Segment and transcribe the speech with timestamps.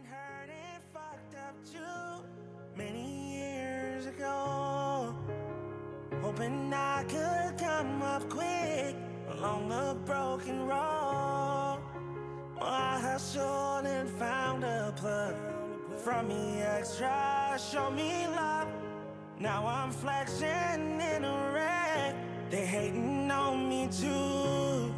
[0.00, 2.24] been hurt and fucked up too
[2.76, 5.14] many years ago.
[6.22, 8.94] Hoping I could come up quick
[9.32, 11.80] along the broken road.
[12.58, 15.34] Well, I hustled and found a plug
[15.96, 18.68] from me extra, show me love.
[19.38, 22.14] Now I'm flexing in a wreck.
[22.50, 24.94] They hating on me too.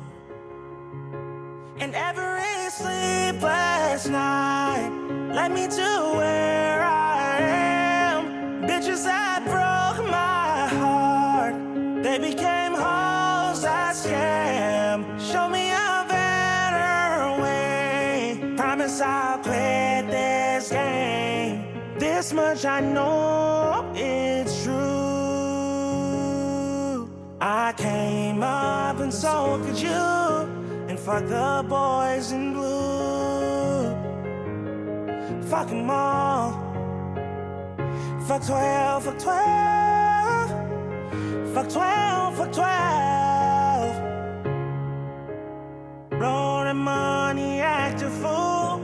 [1.79, 3.62] And every sleepless
[4.09, 4.91] night
[5.35, 8.63] led me to where I am.
[8.63, 11.55] Bitches that broke my heart,
[12.03, 15.05] they became hoes I scam.
[15.21, 18.55] Show me a better way.
[18.57, 21.67] Promise I'll quit this game.
[21.99, 24.73] This much I know it's true.
[27.43, 29.91] I came up and so could you.
[30.89, 33.02] And fuck the boys in blue.
[35.53, 36.53] Fuck them all.
[38.27, 40.51] Fuck 12, fuck 12.
[41.53, 44.03] Fuck 12, fuck 12.
[46.19, 48.79] Blowing money, act a fool.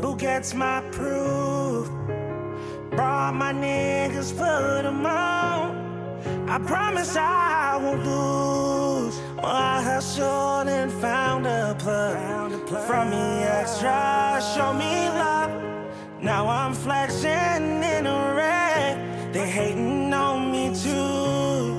[0.00, 1.88] Who gets my proof?
[2.92, 5.74] Brought my niggas, put them on.
[6.48, 9.18] I promise I won't lose.
[9.36, 12.52] Well, I hustled and found a plug.
[12.86, 15.55] From me extra, show me love.
[16.26, 19.32] Now I'm flexing in a red.
[19.32, 21.70] They hating on me too.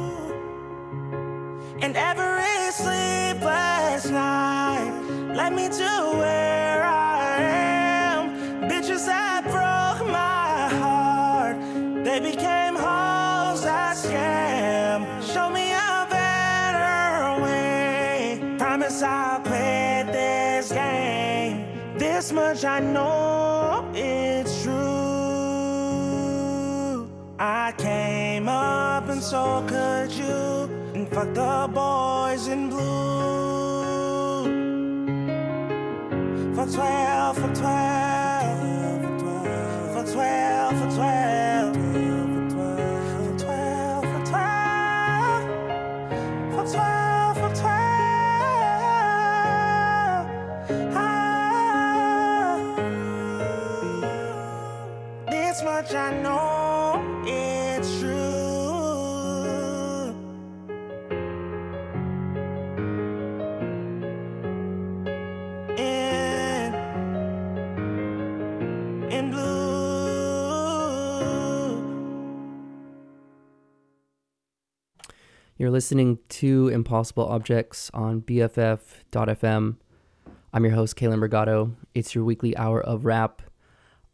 [1.81, 4.90] And every sleepless night
[5.36, 8.70] led me to where I am.
[8.70, 11.58] Bitches that broke my heart,
[12.06, 15.00] they became hoes that scam.
[15.34, 18.56] Show me a better way.
[18.58, 21.66] Promise I'll quit this game.
[21.98, 23.67] This much I know
[29.30, 30.69] so could you.
[30.96, 34.44] And fuck the boys in blue.
[36.56, 38.06] For 12, for 12.
[75.67, 79.75] You're listening to Impossible Objects on BFF.fm.
[80.53, 81.75] I'm your host, Kalen Brigado.
[81.94, 83.41] It's your weekly hour of rap.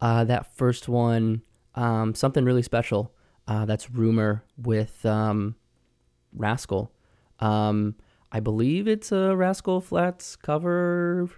[0.00, 1.42] Uh, that first one,
[1.76, 3.14] um, something really special.
[3.46, 5.54] Uh, that's Rumor with um,
[6.32, 6.90] Rascal.
[7.38, 7.94] Um,
[8.32, 11.30] I believe it's a Rascal Flatts cover.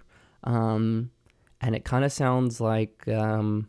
[0.43, 1.11] Um,
[1.61, 3.67] and it kind of sounds like um,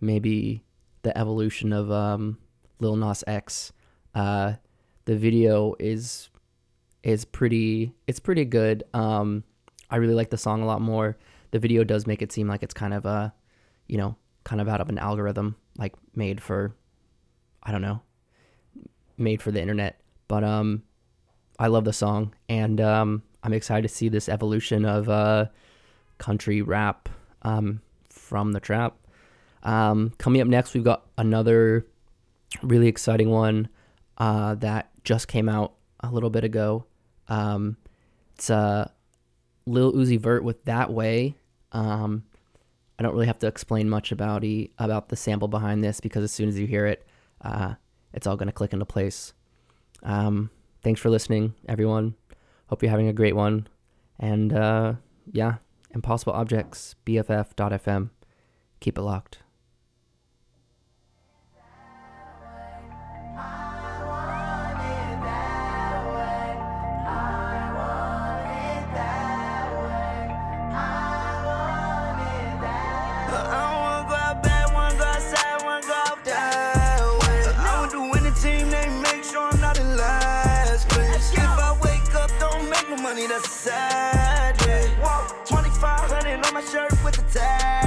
[0.00, 0.62] maybe
[1.02, 2.38] the evolution of um,
[2.78, 3.72] Lil Nas X.
[4.14, 4.52] Uh,
[5.04, 6.28] the video is
[7.02, 8.84] is pretty it's pretty good.
[8.94, 9.44] Um,
[9.90, 11.16] I really like the song a lot more.
[11.50, 13.32] The video does make it seem like it's kind of a,
[13.86, 16.74] you know, kind of out of an algorithm, like made for,
[17.62, 18.02] I don't know,
[19.16, 20.00] made for the internet.
[20.26, 20.82] But um,
[21.58, 25.46] I love the song, and um, I'm excited to see this evolution of uh,
[26.18, 27.08] country rap
[27.42, 28.96] um, from the trap.
[29.62, 31.86] Um, coming up next, we've got another
[32.62, 33.68] really exciting one
[34.18, 36.86] uh, that just came out a little bit ago.
[37.28, 37.76] Um,
[38.34, 38.90] it's uh,
[39.66, 41.36] Lil Uzi Vert with "That Way."
[41.72, 42.24] Um,
[42.98, 46.24] I don't really have to explain much about he, about the sample behind this because
[46.24, 47.06] as soon as you hear it,
[47.42, 47.74] uh,
[48.12, 49.32] it's all gonna click into place.
[50.02, 50.50] Um,
[50.82, 52.14] thanks for listening, everyone.
[52.68, 53.68] Hope you're having a great one.
[54.18, 54.94] And uh,
[55.32, 55.56] yeah,
[55.90, 58.10] Impossible Objects, BFF.fm.
[58.80, 59.43] Keep it locked.
[83.34, 84.86] A sad day.
[85.44, 87.83] 2500 on my shirt with the taxes.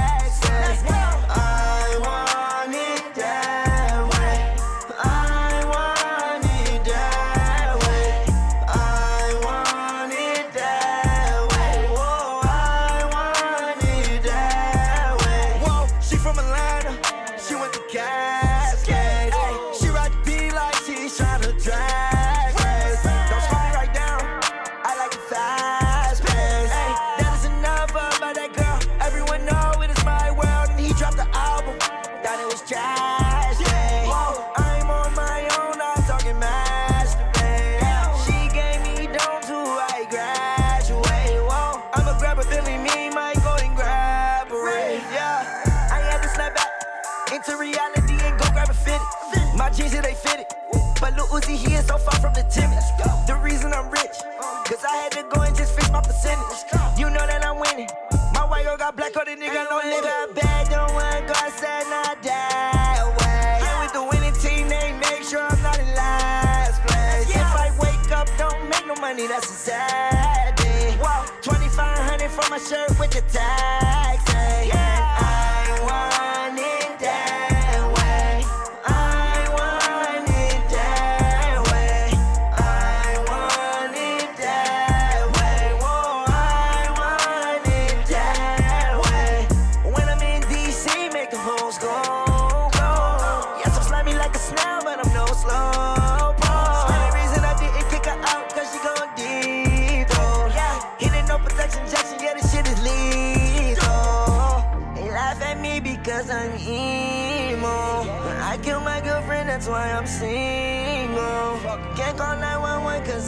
[72.68, 73.97] Shirt with the tags.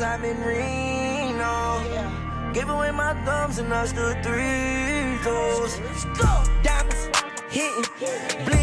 [0.01, 1.83] Cause I'm in Reno.
[2.55, 5.79] Give away my thumbs and I stood three toes.
[6.63, 7.11] Diamonds
[7.51, 7.85] hitting,
[8.47, 8.60] bling,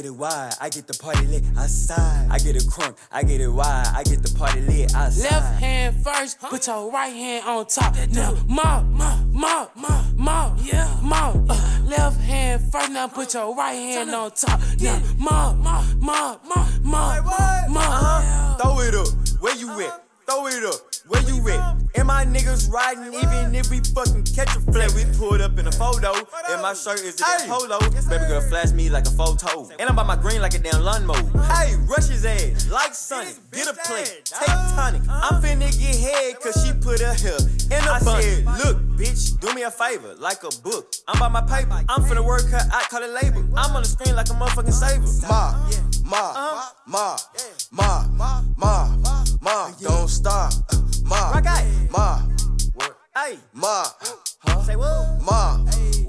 [0.00, 2.26] get it wide, I get the party lit outside.
[2.30, 5.30] I get it crunk, I get it wide, I get the party lit outside.
[5.30, 7.94] Left hand first, put your right hand on top.
[8.08, 11.34] Now, ma, ma, ma, ma, ma, yeah, ma.
[11.50, 14.58] Uh, left hand first, now put your right hand on top.
[14.80, 17.20] Now, ma, ma, ma, ma, ma,
[17.68, 17.80] ma.
[17.80, 18.56] Uh-huh.
[18.56, 19.08] Throw it up,
[19.40, 20.02] where you at?
[20.26, 21.76] Throw it up, where you at?
[21.96, 25.66] And my niggas riding, even if we fucking catch a flat, we pulled up in
[25.66, 26.14] a photo.
[26.48, 27.78] And my shirt is a damn polo.
[28.08, 29.68] Baby girl flash me like a photo.
[29.78, 31.16] And I'm by my green like a damn lawnmower.
[31.50, 35.02] Hey, rush his ass, like Sonic, get a plate, take tonic.
[35.08, 38.22] I'm finna get head, cause she put her hair in a bun.
[38.22, 40.94] said, look, bitch, do me a favor, like a book.
[41.08, 43.44] I'm by my paper, I'm finna work her out, call it labor.
[43.56, 45.26] I'm on the screen like a motherfucking saver.
[45.26, 45.70] ma,
[46.04, 46.72] ma, uh-huh.
[46.86, 48.94] ma, ma, ma,
[49.40, 50.52] ma, don't stop.
[51.10, 51.44] Ma, Rock
[51.90, 52.22] ma,
[53.16, 53.82] Hey, ma,
[54.64, 55.18] say what?
[55.20, 55.99] ma, what?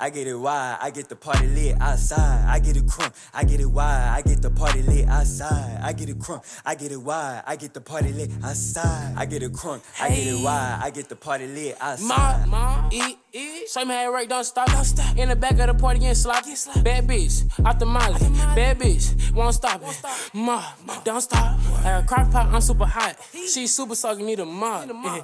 [0.00, 2.46] I get it wide, I get the party lit outside.
[2.48, 5.78] I get it crunk, I get it wide, I get the party lit outside.
[5.82, 9.14] I get it crunk, I get it wide, I get the party lit outside.
[9.18, 12.48] I get it crunk, I get it wide, I get the party lit outside.
[12.48, 13.68] ma, eat, eat.
[13.68, 15.18] Show me how it work, don't stop, don't stop.
[15.18, 16.44] In the back of the party, getting slop.
[16.82, 18.18] Bad bitch, out the molly.
[18.56, 20.00] Bad bitch, won't stop it.
[20.32, 20.64] Ma,
[21.04, 21.58] don't stop.
[21.84, 23.16] Like a crock pot, I'm super hot.
[23.32, 24.88] She super sucking, need a mop.
[24.88, 25.22] Uh,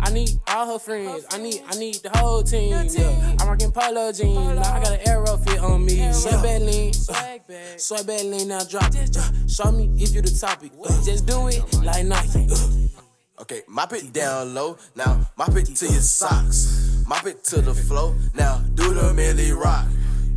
[0.00, 1.24] I need all her friends.
[1.32, 2.72] I need, I need the whole team.
[2.72, 3.36] Yeah.
[3.40, 4.34] I'm rocking polo jeans.
[4.34, 6.12] Now I got an arrow fit on me.
[6.12, 8.48] Soy bad lean, uh, soy bad lean.
[8.48, 9.16] Now drop it.
[9.16, 10.72] Uh, show me if you the topic.
[10.82, 12.48] Uh, just do it like Nike.
[12.50, 13.00] Uh,
[13.40, 14.78] Okay, mop it down low.
[14.94, 17.02] Now mop it to your socks.
[17.06, 18.14] Mop it to the floor.
[18.32, 19.86] Now do the Millie Rock.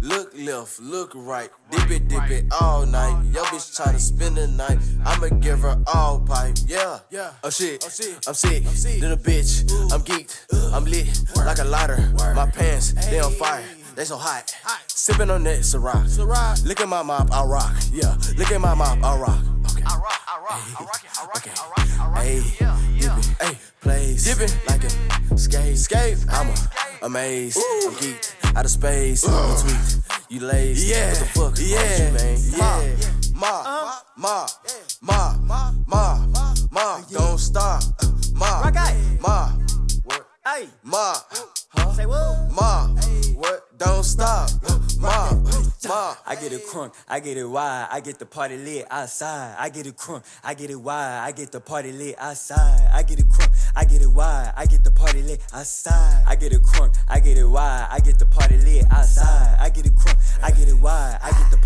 [0.08, 1.50] Look left, look right.
[1.70, 3.26] Dip it, dip it all night.
[3.34, 4.80] Yo, bitch tryna spend the night.
[5.06, 6.56] I'ma give her all pipe.
[6.66, 7.34] Yeah, yeah.
[7.44, 7.88] Oh shit, oh,
[8.26, 8.64] I'm sick.
[9.02, 10.46] Little bitch, I'm geeked.
[10.74, 11.98] I'm lit like a lighter.
[12.34, 13.66] My pants, they on fire.
[13.96, 14.56] They so hot.
[14.88, 16.66] Sipping on that Ciroc.
[16.66, 17.76] Look at my mop, I rock.
[17.92, 19.44] Yeah, look at my mop, I rock.
[19.72, 19.84] Okay.
[19.86, 22.26] I rock, I rock, I rock it, I rock it, I rock it, I rock
[22.26, 22.30] it.
[22.30, 22.40] Hey,
[23.00, 26.18] dipping, hey, plays, dipping like a skate, skate.
[26.30, 26.56] I'm a,
[27.06, 29.32] amazed, I'm geeked, out of space, Ugh.
[29.32, 30.88] you tweaked, you lazy.
[30.88, 31.54] Yeah, what the fuck?
[31.60, 32.88] Yeah, what you, man?
[32.90, 33.12] yeah.
[33.36, 33.64] Ma,
[34.18, 34.48] ma,
[35.00, 37.84] ma, ma, ma, ma, ma, don't stop.
[38.34, 38.72] Ma,
[39.22, 39.57] ma,
[40.48, 41.14] Hey, ma,
[41.76, 41.92] huh?
[41.92, 42.50] say what?
[42.54, 42.88] Ma,
[43.36, 43.78] what?
[43.78, 44.50] Don't stop,
[44.98, 45.30] ma,
[45.90, 46.16] ma.
[46.26, 49.58] I get it crunk, I get it wide, I get the party lit outside.
[49.60, 52.90] I get it crunk, I get it wide, I get the party lit outside.
[52.94, 56.24] I get it crunk, I get it wide, I get the party lit outside.
[56.26, 59.58] I get it crunk, I get it wide, I get the party lit outside.
[59.60, 61.57] I get it crunk, I get it wide, I get the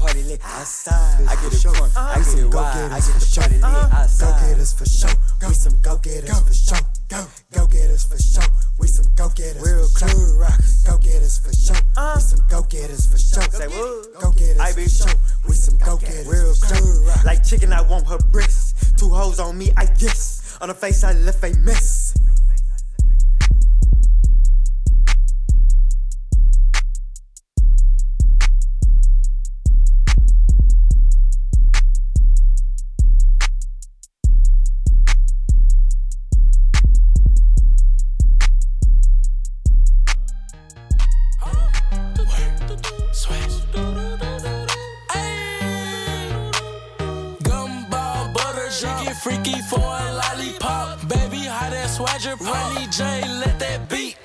[0.62, 1.27] lit.
[1.27, 2.13] I get it crunk, uh-huh.
[2.13, 4.01] I get it wide, I get the party lit uh-huh.
[4.01, 4.25] outside.
[4.25, 5.15] Go getters for sure.
[5.48, 6.86] We some go getters for sure.
[7.10, 8.50] Go, go getters for sure.
[8.80, 9.62] We some go getters.
[9.62, 10.08] Real sure.
[10.08, 10.84] club rockers.
[10.84, 11.82] Go getters for sure.
[12.15, 13.44] We some go getters for sure.
[13.50, 14.22] Say what?
[14.22, 15.18] Go getters I for be sure.
[15.48, 16.27] We some go getters.
[16.27, 16.77] Real sure.
[16.77, 17.25] club rock.
[17.25, 18.94] Like chicken, I want her breasts.
[18.98, 20.58] Two hoes on me, I guess.
[20.62, 22.13] On the face, I left a mess.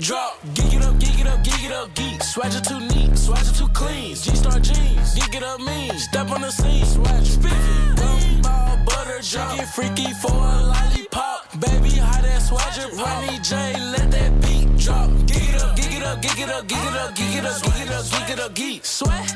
[0.07, 0.39] Drop.
[0.55, 2.23] Geek it up, geek it up, geek it up, geek.
[2.23, 4.15] Swagger too neat, swagger too clean.
[4.15, 5.99] G-Star jeans, geek it up mean.
[5.99, 7.79] Step on the scene, swagger spiffy.
[7.99, 11.41] Gumball butter, she get freaky for a lollipop.
[11.59, 13.57] Baby, how that swagger, Ronnie J,
[13.95, 15.11] let that beat drop.
[15.27, 17.63] Geek it up, geek it up, geek it up, geek it up, geek it up,
[17.63, 18.85] geek it up, geek it up, geek.
[18.85, 19.35] Sweat,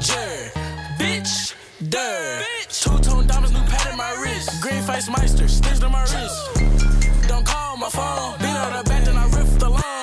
[0.00, 0.50] jer,
[0.98, 1.54] bitch.
[1.90, 2.42] Dirt.
[2.70, 4.50] Two tone diamonds, new pad in my wrist.
[4.60, 6.58] Green face meister, stitched on my wrist.
[7.28, 8.36] Don't call my phone.
[8.40, 9.97] Beat on the back, then I ripped the lawn.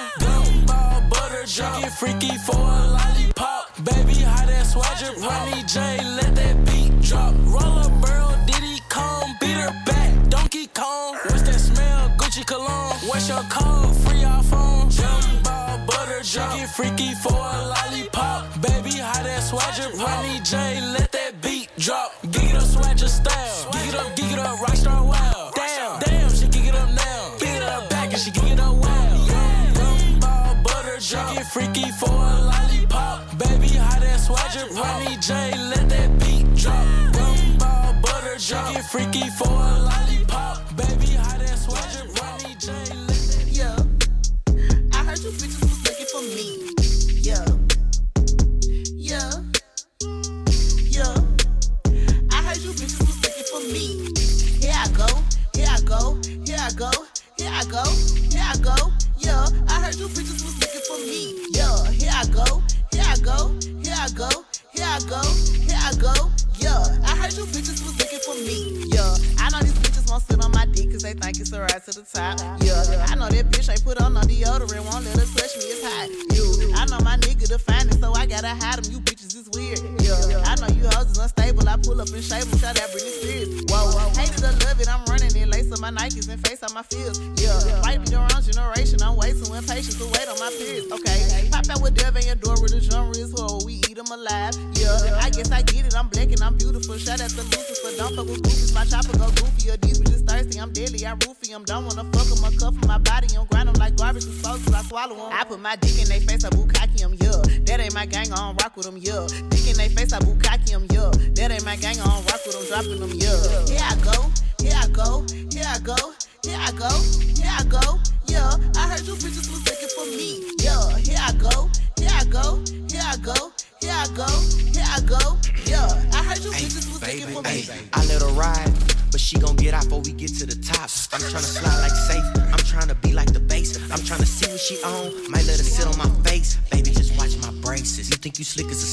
[1.57, 3.71] Butter, freaky for a lollipop.
[3.85, 7.33] Baby, how that swagger, Ronnie J, let that beat drop.
[7.45, 11.15] Roll up, burl, Diddy Kong, beat her back, Donkey Kong.
[11.23, 12.09] What's that smell?
[12.17, 12.97] Gucci cologne.
[13.07, 13.95] What's your code?
[14.03, 14.91] Free iPhone.
[14.91, 18.61] Gumball butter, junkie, freaky for a lollipop.
[18.61, 22.11] Baby, how that swagger, Ronnie J, let that beat drop.
[22.31, 23.71] Gig it up, swagger style.
[23.71, 25.51] Gig it up, gig it up, rockstar wow.
[25.55, 27.37] Damn, damn, she gig it up now.
[27.39, 28.74] Gig it up back and she gig it up
[31.51, 33.37] freaky for a lollipop.
[33.37, 36.85] Baby, how that swagger, Ronnie J, let that beat drop.
[37.13, 40.75] Gumball butter, junkie, freaky for a lollipop.
[40.75, 41.17] Baby,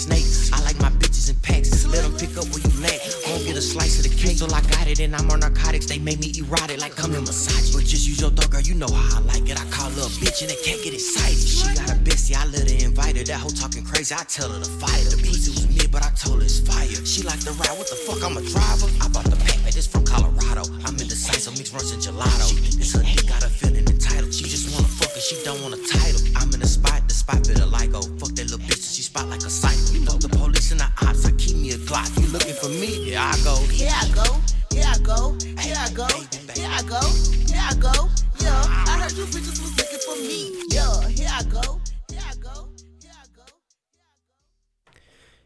[0.06, 0.52] think you slick as a snake?
[0.52, 1.87] I like my bitches in packs.
[1.87, 3.00] Let them pick up where you lack.
[3.26, 4.38] Gon' get a slice of the cake.
[4.38, 5.87] So I got it and I'm on narcotics.
[5.87, 7.75] They make me erotic like come and massage.
[7.75, 8.61] But just use your thought, girl.
[8.61, 9.61] You know how I like it.
[9.61, 11.38] I call her a bitch and they can't get excited.
[11.38, 12.37] She got a bestie.
[12.37, 13.25] I let her invite her.
[13.25, 14.14] That hoe talking crazy.
[14.14, 15.11] I tell her to fight her.
[15.16, 16.88] The pussy was mid, but I told her it's fire.
[17.04, 17.76] She like the ride.
[17.78, 18.23] What the fuck?
[18.25, 18.88] I'm a driver.
[19.00, 19.73] I bought the pack, man.
[19.73, 20.64] This from Colorado.
[20.85, 21.56] I'm indecisive.
[21.56, 22.52] Mix runs and gelato.
[22.80, 23.04] It's her.
[23.28, 24.32] Got her feeling entitled.
[24.35, 25.21] She just wanna fuck her.
[25.21, 26.21] She don't want a title.
[26.37, 27.06] I'm in the spot.
[27.09, 28.00] The spot bit of LIGO.
[28.02, 28.91] Oh, fuck that little bitch.
[29.12, 29.92] She spot like a psycho.
[29.92, 31.26] You know the police and the ops.
[31.26, 32.09] I keep me a Glock.
[32.19, 33.11] You looking for me?
[33.11, 33.57] Yeah, I go.
[33.69, 34.40] Here I go,
[34.73, 36.07] here I go, here I go,
[36.54, 37.00] here I go,
[37.47, 38.09] here I go.
[38.40, 40.64] Yeah, I heard you bitches was looking for me.
[40.71, 42.71] Yeah, here I go, here I go,
[43.02, 43.42] here I go.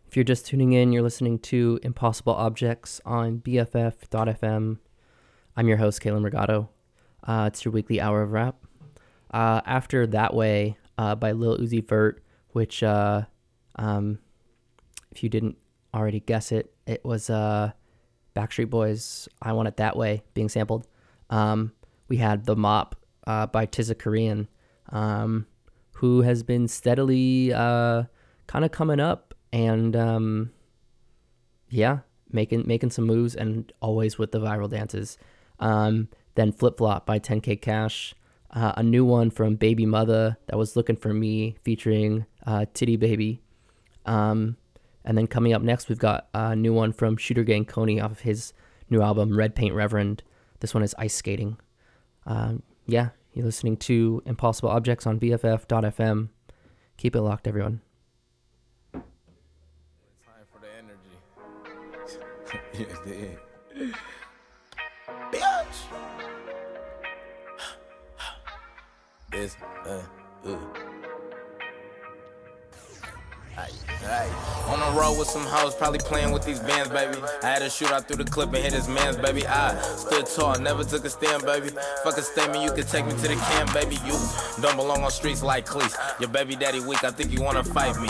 [0.06, 4.78] If you're just tuning in, you're listening to Impossible Objects on BFF.fm.
[5.56, 6.68] I'm your host, Kalen Regato.
[7.24, 8.64] Uh, it's your weekly hour of rap.
[9.32, 13.22] Uh, after That Way uh, by Lil Uzi Vert, which, uh,
[13.76, 14.18] um,
[15.10, 15.56] if you didn't
[15.94, 16.72] already guess it.
[16.86, 17.72] It was uh,
[18.34, 20.86] Backstreet Boys' "I Want It That Way" being sampled.
[21.30, 21.72] Um,
[22.08, 24.46] we had "The Mop" uh, by TisaKorean,
[24.90, 25.46] um,
[25.94, 28.04] who has been steadily uh,
[28.46, 30.50] kind of coming up and um,
[31.70, 35.18] yeah, making making some moves and always with the viral dances.
[35.58, 38.12] Um, then "Flip Flop" by 10k.Caash.
[38.48, 43.42] Uh, a new one from BbyMutha that was looking for me, featuring uh, Titty Baby.
[44.06, 44.56] Um,
[45.04, 48.20] and then coming up next, we've got a new one from ShooterGang Kony off of
[48.20, 48.52] his
[48.90, 50.22] new album Red Paint Reverend.
[50.60, 51.58] This one is Ice Skating.
[52.24, 56.28] Um, yeah, you're listening to Impossible Objects on BFF.fm.
[56.96, 57.82] Keep it locked, everyone.
[58.92, 59.02] Time
[60.50, 61.16] for the energy.
[63.72, 63.92] yes.
[65.32, 65.78] Bitch.
[69.30, 70.02] This, uh,
[70.48, 70.58] ooh.
[73.56, 73.95] Ay, ay.
[74.06, 77.16] On the road with some hoes, probably playing with these bands, baby.
[77.42, 79.46] I had to shoot out through the clip and hit his man's, baby.
[79.46, 81.70] I stood tall, never took a stand, baby.
[82.02, 83.96] Fuck a statement, you could take me to the camp, baby.
[84.04, 84.18] You
[84.60, 85.96] don't belong on streets like cleats.
[86.18, 88.08] Your baby daddy weak, I think you wanna fight me.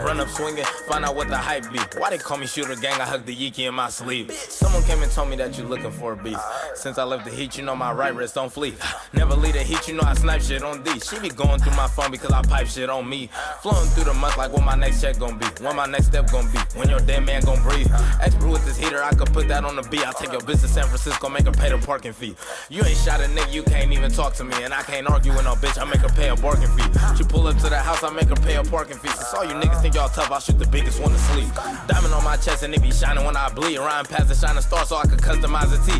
[0.00, 1.78] Run up swinging, find out what the hype be.
[1.98, 2.98] Why they call me shooter gang?
[3.00, 4.32] I hugged the Yeeky in my sleeve.
[4.32, 6.38] Someone came and told me that you looking for a beef.
[6.74, 8.74] Since I left the heat, you know my right wrist don't flee.
[9.12, 10.98] Never leave the heat, you know I snipe shit on D.
[11.00, 13.28] She be going through my phone because I pipe shit on me.
[13.60, 15.46] Flowing through the month like what my next check be.
[15.64, 16.58] When my next step gonna be.
[16.78, 17.90] When your dead man gonna breathe.
[18.20, 20.06] Expert with this heater, I could put that on the beat.
[20.06, 22.36] I'll take your bitch to San Francisco, make her pay the parking fee.
[22.68, 24.54] You ain't shot a nigga, you can't even talk to me.
[24.62, 26.88] And I can't argue with no bitch, I make her pay a parking fee.
[27.16, 29.08] She pull up to the house, I make her pay a parking fee.
[29.08, 31.48] Since all you niggas think y'all tough, I shoot the biggest one to sleep.
[31.86, 33.78] Diamond on my chest and it be shining when I bleed.
[33.78, 35.92] Rhyme past the shining star so I could customize the T.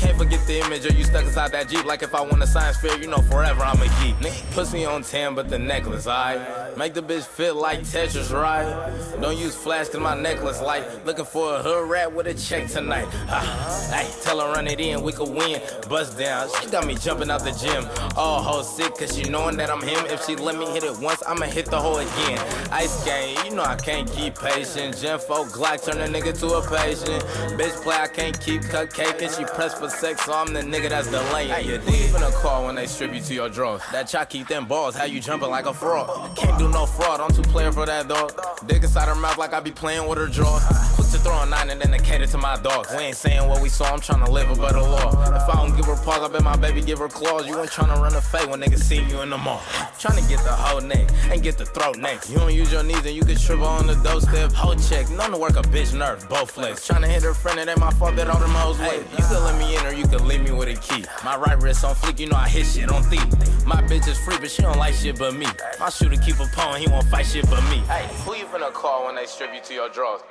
[0.00, 1.84] Can't forget the image of you stuck inside that Jeep.
[1.84, 4.32] Like if I won a science fair, you know forever I'm a geek.
[4.52, 6.65] Pussy on 10, but the necklace, alright?
[6.76, 8.92] Make the bitch fit like Tetris, right?
[9.18, 11.06] Don't use flash cause my necklace light.
[11.06, 13.08] Looking for a hood rat with a check tonight.
[13.28, 15.62] Ah, hey, tell her run it in, we could win.
[15.88, 17.88] Bust down, she got me jumping out the gym.
[18.14, 20.04] All hoes sick cause she knowing that I'm him.
[20.06, 22.38] If she let me hit it once, I'ma hit the hole again.
[22.70, 24.98] Ice game, you know I can't keep patient.
[24.98, 27.24] Gen 4 Glock turn a nigga to a patient.
[27.58, 30.90] Bitch play, I can't keep cupcake and she pressed for sex, so I'm the nigga
[30.90, 31.48] that's delaying.
[31.48, 33.80] Hey, you deep in a car when they strip you to your drawers.
[33.92, 36.36] That chop keep them balls, how you jumping like a frog?
[36.36, 38.32] Can't do no fraud, I'm too player for that dog.
[38.66, 40.58] Dick inside her mouth like I be playing with her jaw.
[40.94, 42.90] Quick to throw a nine and then they cater to my dogs.
[42.96, 45.10] We ain't saying what we saw, I'm trying to live a better law.
[45.34, 47.46] If I don't give her paws, I bet my baby give her claws.
[47.46, 49.62] You ain't trying to run a fade when niggas see you in the mall.
[49.98, 52.30] Trying to get the whole neck and get the throat next.
[52.30, 54.52] You don't use your knees and you can triple on the doorstep.
[54.52, 56.86] Whole check, known to work a bitch nerve, both flex.
[56.86, 59.02] Trying to hit her friend, it ain't my fault that all them hoes wait.
[59.12, 61.04] You can let me in or you can leave me with a key.
[61.24, 63.26] My right wrist on fleek, you know I hit shit on thief.
[63.66, 65.46] My bitch is free, but she don't like shit but me.
[65.80, 67.78] My shooter keep a pawn, he won't fight shit but me.
[67.86, 70.22] Hey, who you finna call when they strip you to your drawers?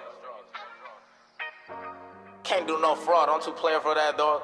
[2.44, 4.42] Can't do no fraud, I'm too player for that dog.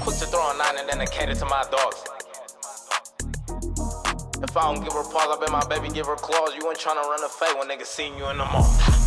[0.00, 2.04] Quick to throw a nine and then they cater to my dogs.
[4.42, 6.54] If I don't give her paws, I bet my baby give her claws.
[6.54, 9.03] You ain't tryna run a fade when niggas seen you in the mall.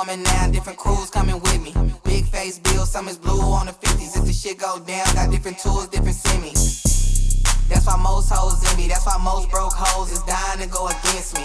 [0.00, 1.74] Woman now, different crews coming with me.
[2.04, 4.16] Big face bill, some is blue on the 50s.
[4.16, 7.68] If the shit go down, got different tools, different semis.
[7.68, 10.88] That's why most hoes in me, that's why most broke hoes is dying to go
[10.88, 11.44] against me.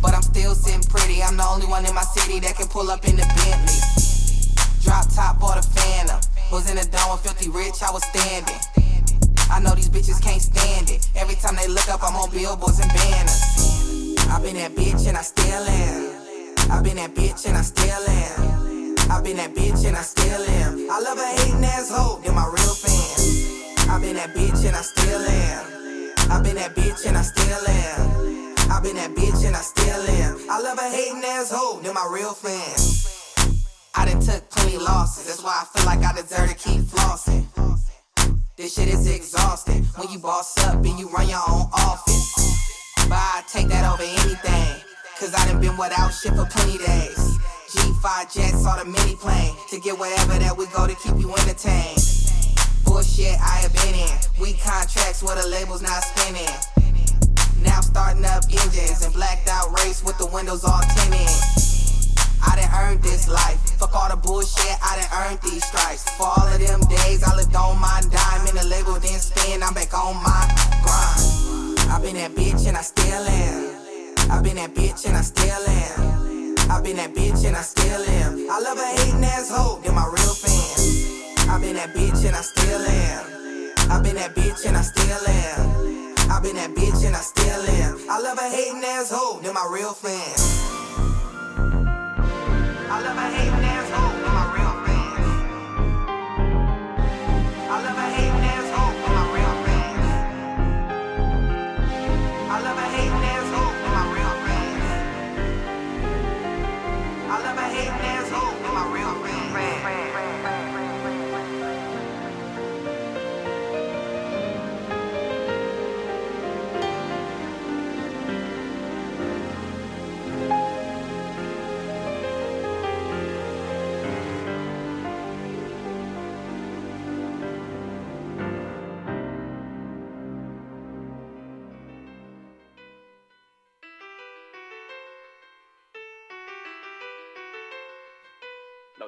[0.00, 2.90] But I'm still sitting pretty, I'm the only one in my city that can pull
[2.90, 3.80] up in the Bentley.
[4.80, 6.20] Drop top or the phantom.
[6.50, 8.60] Was in the dome, filthy rich, I was standing.
[9.52, 11.06] I know these bitches can't stand it.
[11.16, 14.16] Every time they look up, I'm on billboards and banners.
[14.32, 16.11] I've been that bitch and I still am.
[16.70, 18.96] I've been that bitch and I still am.
[19.10, 20.90] I've been that bitch and I still am.
[20.90, 23.88] I love a hating asshole, they're my real fans.
[23.88, 26.30] I've been that bitch and I still am.
[26.30, 28.54] I've been that bitch and I still am.
[28.70, 30.50] I've been that bitch and I still am.
[30.50, 33.06] I love a hating asshole, they're my real fans.
[33.94, 37.46] I done took plenty losses, that's why I feel like I deserve to keep flossing.
[38.56, 42.32] This shit is exhausting when you boss up and you run your own office.
[43.08, 44.80] But I take that over anything,
[45.22, 47.38] cause I done been without shit for plenty days.
[47.70, 51.30] G5 jets or the mini plane to get wherever that we go to keep you
[51.30, 52.02] entertained.
[52.82, 54.10] bullshit I have been in.
[54.42, 56.50] We contracts where the labels not spinning.
[57.62, 61.30] Now starting up engines and blacked out race with the windows all tinted.
[62.42, 63.62] I done earned this life.
[63.78, 66.02] Fuck all the bullshit, I done earned these stripes.
[66.18, 69.62] For all of them days, I lived on my dime and the label didn't spin.
[69.62, 70.42] I'm back on my
[70.82, 71.78] grind.
[71.94, 73.71] I've been that bitch and I still am.
[74.32, 76.70] I been that bitch and I still am.
[76.70, 78.50] i been that bitch and I still am.
[78.50, 81.48] I love a hating asshole, they're my real fans.
[81.48, 83.90] i been that bitch and I still am.
[83.90, 86.30] i been that bitch and I still am.
[86.30, 87.98] i been that bitch and I still am.
[88.10, 90.40] I love a hating asshole, they're my real fans.
[92.90, 94.21] I love a hating asshole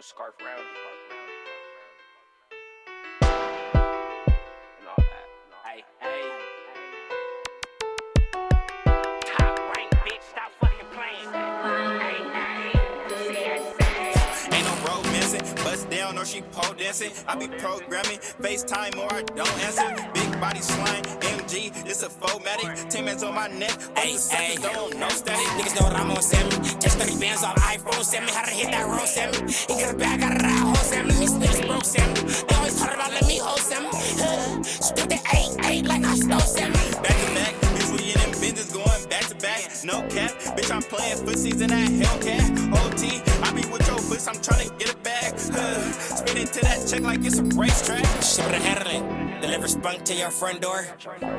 [0.04, 0.60] scarf round.
[0.60, 0.93] Hey,
[16.24, 17.12] she pole dancing.
[17.26, 19.94] I be programming, FaceTime or I don't answer.
[20.14, 22.88] Big body slime, MG, it's a fomatic.
[22.88, 25.46] Ten mans on my neck, Hey, hey, don't know static.
[25.58, 26.68] Niggas know what I'm on send me.
[26.80, 29.52] Just 30 bands off iPhone, send me how to hit that roll, send me.
[29.52, 31.14] He got a bag, got a ride, hole, send me.
[31.14, 32.30] These niggas broke, send me.
[32.48, 33.60] They always talk about let me hold.
[34.16, 34.62] Huh.
[34.62, 35.20] Spit the
[35.60, 36.80] 8, 8 like I stole, send me.
[37.02, 37.54] Back to back,
[37.92, 39.60] we in them business going back to back.
[39.84, 42.72] No cap, bitch, I'm playing footsies in that Hellcat.
[42.72, 44.93] OT, I be with your bitch, I'm tryna get it back.
[44.93, 44.93] Huh.
[46.54, 48.04] Into that check like it's a racetrack.
[48.22, 49.40] Ship it handle it.
[49.40, 50.86] Deliver spunk to your front door.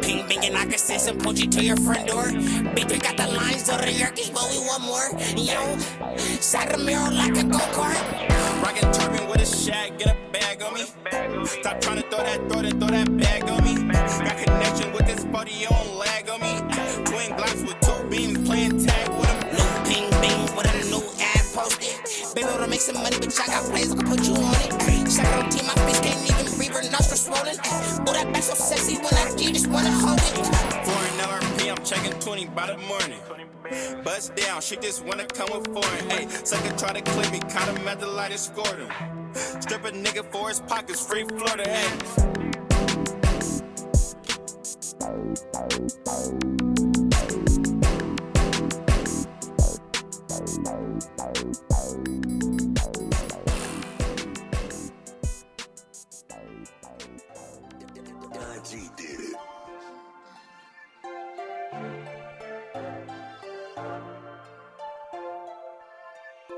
[0.02, 2.26] Ping bing and I can send some Poochie to your front door.
[2.26, 5.08] B3 got the lines of the Yerkes, but we want more.
[5.38, 5.78] Yo,
[6.42, 7.96] side of the mirror like a go kart.
[8.62, 10.82] Rockin' turban with a shag, get a bag on me.
[11.46, 13.94] Stop trying to throw that, throw that, throw that bag on me.
[13.94, 16.60] Got connection with this buddy, you don't lag on me.
[17.06, 19.56] Twin Glocks with two beams, playing tag with him.
[19.56, 22.36] New ping bing with a new ad posted.
[22.36, 23.40] Baby, wanna make some money, bitch.
[23.40, 24.85] I got plans, I can put you on it.
[25.52, 27.58] To my can't even breathe, her nostrils swollen.
[27.66, 30.46] Oh, that back so sexy when I G, just wanna hold it.
[30.86, 33.20] Foreign LRP, I'm checking 20 by the morning.
[34.04, 36.10] Bust down, she just wanna come with foreign.
[36.10, 38.90] Hey, sucker try to clip me, caught him at the light and scored him.
[39.34, 42.36] Strip a nigga for his pockets, free Florida, hey.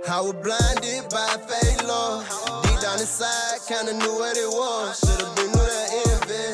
[0.09, 2.23] I was blinded by fake love.
[2.63, 5.03] Deep down inside, kinda knew what it was.
[5.03, 6.47] Should've been knew the envy.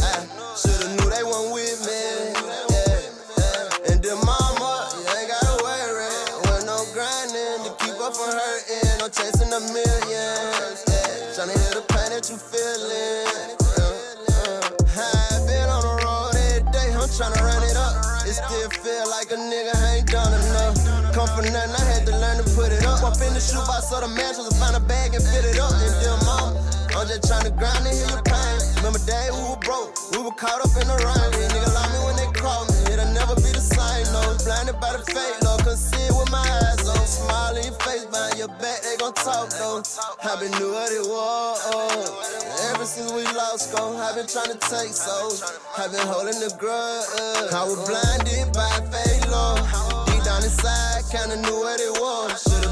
[0.00, 0.24] I
[0.56, 2.32] should've knew they weren't with me.
[2.40, 3.92] Yeah, yeah.
[3.92, 6.08] And then mama, you ain't gotta worry.
[6.48, 8.96] With no grinding to keep up from hurting.
[8.96, 10.40] No chasing a million.
[10.88, 13.60] Yeah, tryna hear the pain that you feeling.
[13.76, 14.16] Uh.
[14.96, 17.92] I been on the road every day, I'm tryna run it up.
[18.24, 20.80] It still feel like a nigga ain't done enough.
[21.12, 22.35] Come for nothing, I had to learn
[23.36, 25.68] the shoebox, so the mantles, I find a bag and fit it up.
[25.76, 26.56] And then mom,
[26.96, 28.56] I'm just tryna grind and heal your pain.
[28.80, 31.28] Remember day we were broke, we were caught up in the rain.
[31.36, 34.08] These niggas love me when they call me, it'll never be the same.
[34.16, 36.96] No, blinded by the fake, Lord, couldn't see it with my eyes on.
[37.04, 39.84] Smile in your face, behind your back, they gon' talk though.
[39.84, 41.60] I been knew what it was.
[42.72, 45.44] Ever since we lost go, I been tryna take souls.
[45.76, 47.52] I been holding the grudge.
[47.52, 49.60] I was blinded by fake love.
[50.08, 52.40] Deep down inside, kinda knew what it was.
[52.42, 52.65] Should've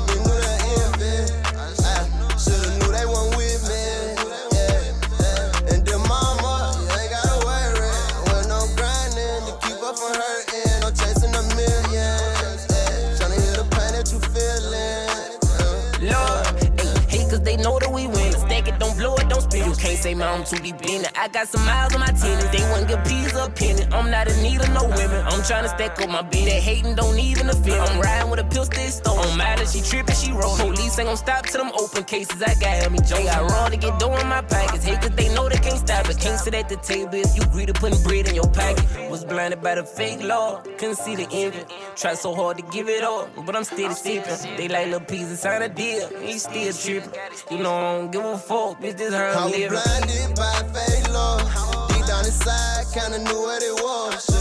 [20.05, 21.13] say man, I'm too deep in it.
[21.17, 22.45] I got some miles on my tennis.
[22.53, 23.85] They wouldn't give peas a penny.
[23.91, 25.21] I'm not in need of no women.
[25.33, 26.45] I'm tryna stack up my beat.
[26.45, 27.81] That hating don't even offend.
[27.81, 29.19] I'm riding with a pill pistol stone.
[29.25, 30.57] On matter, she trippin', she roll.
[30.59, 32.43] Police ain't gon' stop to them open cases.
[32.43, 33.27] I got me joke.
[33.37, 34.85] I raw to get dough in my pockets.
[34.85, 36.19] Hate cause they know they can't stop it.
[36.21, 38.85] Can't sit at the table if you greedy to putting bread in your pocket.
[39.11, 40.61] Was blinded by the fake law.
[40.79, 41.65] Couldn't see the envy.
[41.97, 44.57] Try so hard to give it up, but I'm still sippin'.
[44.59, 46.07] They like little pieces, sign a deal.
[46.21, 47.13] He still trippin'.
[47.51, 48.83] You know I don't give a fuck.
[48.83, 49.94] Bitch, this how I'm living.
[49.95, 51.43] Blinded by fake love.
[51.89, 54.34] Deep down inside, kinda knew what it was.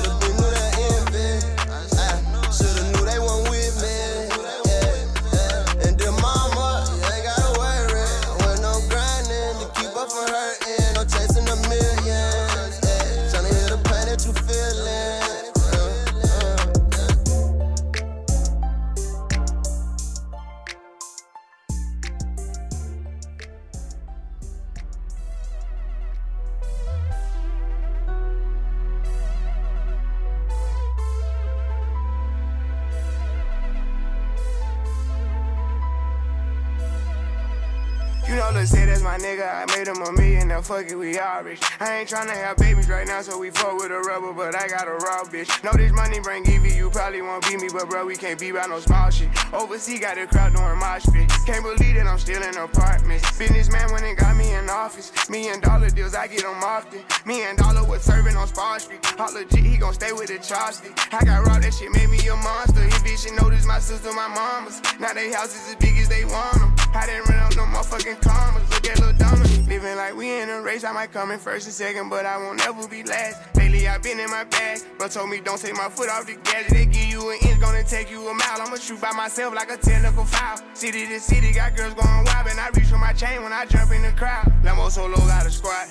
[40.64, 41.62] Fuck it, we all rich.
[41.80, 44.68] I ain't tryna have babies right now, so we fuck with a rubber, but I
[44.68, 45.64] got a raw bitch.
[45.64, 48.52] Know this money bring Evie, you probably won't beat me, but bro, we can't be
[48.52, 49.30] by no small shit.
[49.54, 51.30] Overseas got a crowd doing mosh pit.
[51.46, 53.38] Can't believe that I'm still in apartments.
[53.38, 55.12] Businessman went and got me in office.
[55.30, 57.02] Million dollar deals, I get them often.
[57.26, 59.00] Me and Dollar was serving on Spar Street.
[59.20, 60.98] All legit, he gon' stay with the chopstick.
[61.14, 62.84] I got raw, that shit made me a monster.
[62.84, 64.82] He bitch, she noticed my sister, my mamas.
[65.00, 66.76] Now they houses as big as they want them.
[66.94, 68.70] I didn't run out no motherfucking commas.
[68.70, 69.68] Look at Lil Dominic.
[69.68, 70.84] Living like we in race.
[70.84, 73.56] I might come in first and second, but I won't ever be last.
[73.56, 74.82] Lately, I've been in my bag.
[75.00, 76.70] But told me don't take my foot off the gas.
[76.70, 78.62] They give you an inch, gonna take you a mile.
[78.62, 80.60] I'ma shoot by myself like a technical foul.
[80.74, 82.48] City to city, got girls going wild.
[82.48, 84.52] And I reach for my chain when I jump in the crowd.
[84.64, 85.88] Lambo solo got a squad.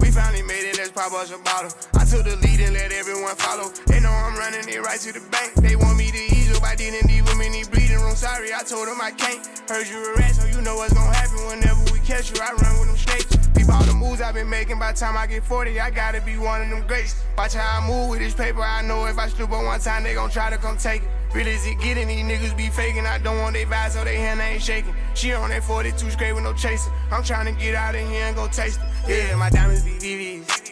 [0.00, 1.70] We finally made it, let's pop us a bottle.
[1.94, 3.70] I took the lead and let everyone follow.
[3.86, 5.54] They know I'm running it right to the bank.
[5.54, 8.16] They want me to ease up, I didn't leave them in breathing room.
[8.16, 9.46] Sorry, I told them I can't.
[9.70, 12.36] Heard you a rat, so you know what's gonna happen whenever we catch you.
[12.42, 13.41] I run with them snakes.
[13.54, 14.78] Peep all the moves I've been making.
[14.78, 17.22] By the time I get 40, I gotta be one of them greats.
[17.36, 18.62] Watch how I move with this paper.
[18.62, 21.08] I know if I stoop up one time, they gon' try to come take it.
[21.34, 23.06] Real as it getting, these niggas be faking.
[23.06, 24.94] I don't want they vibes, so they hand ain't shaking.
[25.14, 26.92] She on that 42 straight with no chasing.
[27.10, 29.28] I'm trying to get out of here and go taste it.
[29.30, 30.71] Yeah, my diamonds be VVs.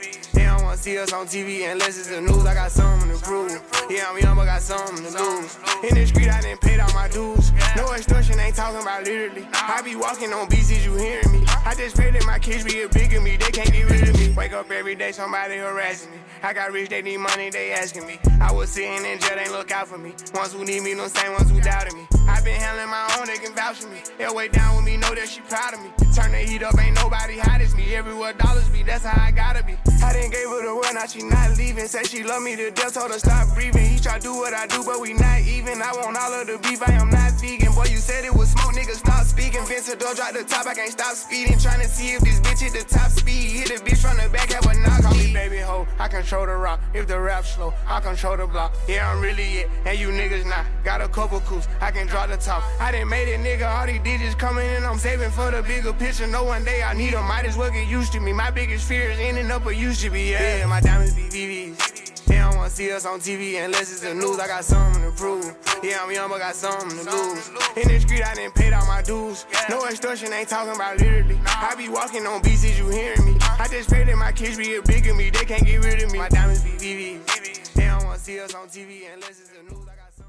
[0.71, 2.45] Wanna see us on TV unless it's the news.
[2.45, 3.51] I got something to prove.
[3.89, 5.57] Yeah, I'm young, but got something to lose.
[5.83, 7.51] In the street, I didn't pay all my dues.
[7.75, 9.45] No extortion, ain't talking about literally.
[9.51, 11.43] I be walking on is you hearing me?
[11.65, 13.35] I just pray that my kids be a bigger me.
[13.35, 14.29] They can't get rid of me.
[14.33, 16.19] Wake up every day, somebody harassing me.
[16.41, 18.17] I got rich, they need money, they asking me.
[18.39, 20.13] I was sitting in jail, they look out for me.
[20.33, 22.07] Ones who need me, no same ones who doubted me.
[22.29, 23.99] I been handling my own, they can vouch for me.
[24.17, 25.89] They'll way down with me, know that she proud of me.
[26.15, 27.93] Turn the heat up, ain't nobody hot as me.
[27.93, 29.75] Everywhere dollars be, that's how I gotta be.
[30.01, 31.87] I didn't gave her now she not leaving.
[31.87, 33.85] Said she love me to death, told her stop breathing.
[33.85, 35.81] He try do what I do, but we not even.
[35.81, 37.73] I want all of the beef, I am not vegan.
[37.73, 39.65] Boy, you said it was smoke, niggas stop speaking.
[39.65, 41.57] Vince door drop the top, I can't stop speeding.
[41.59, 43.51] Trying to see if this bitch hit the top speed.
[43.51, 45.01] Hit the bitch from the back, have a knock.
[45.01, 46.79] Call me baby hoe, I control the rock.
[46.93, 48.73] If the rap slow, I control the block.
[48.87, 50.65] Yeah, I'm really it, and you niggas not.
[50.83, 52.63] Got a couple coups, I can draw the top.
[52.79, 53.67] I done made it, nigga.
[53.67, 56.27] All these digits coming in, I'm saving for the bigger picture.
[56.27, 58.33] No one day I need them, might as well get used to me.
[58.33, 60.31] My biggest fear is ending up where used to be.
[60.31, 62.25] Yeah, yeah my diamonds be VVs.
[62.25, 64.39] They don't wanna see us on TV unless it's the news.
[64.39, 65.55] I got something to prove.
[65.83, 67.49] Yeah, I'm young, but got something to lose.
[67.75, 68.55] In the street, I didn't
[68.87, 69.45] my dues.
[69.69, 71.39] No extortion, ain't talking about literally.
[71.45, 72.41] I be walking on
[72.77, 73.37] you hearing me?
[73.41, 75.29] I just pray that my kids be a bigger me.
[75.29, 76.19] They can't get rid of me.
[76.19, 77.73] My diamonds be VVs.
[77.73, 79.85] They don't wanna see us on TV unless it's the news.
[79.85, 80.23] I.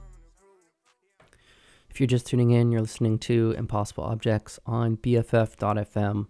[1.91, 6.27] If you're just tuning in, you're listening to Impossible Objects on BFF.fm.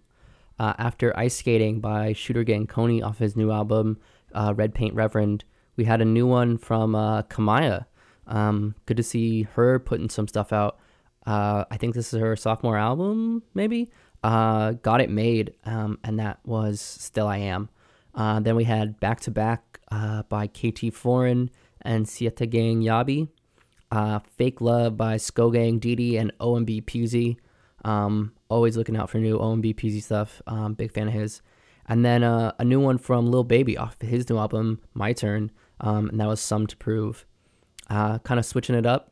[0.59, 3.99] Uh, after Ice Skating by ShooterGang Kony off his new album,
[4.33, 5.43] uh, Red Paint Reverend,
[5.75, 7.85] we had a new one from uh, Kamaiyah.
[8.27, 10.77] Um, good to see her putting some stuff out.
[11.25, 13.91] Uh, I think this is her sophomore album, maybe.
[14.23, 17.69] Uh, Got It Made, um, and that was Still I Am.
[18.13, 19.79] Uh, then we had Back to Back
[20.29, 21.49] by KT Foreign
[21.81, 23.27] and Sietegang Yabbie.
[24.37, 27.37] Fake Love by ScoGang DeeDee and OMB Peezy.
[27.83, 30.41] Um, always looking out for new OMB Peezy stuff.
[30.47, 31.41] Um, big fan of his.
[31.87, 35.51] And then uh, a new one from Lil Baby off his new album, My Turn.
[35.81, 37.25] Um, and that was Sum 2 Prove.
[37.89, 39.11] Uh, kind of switching it up.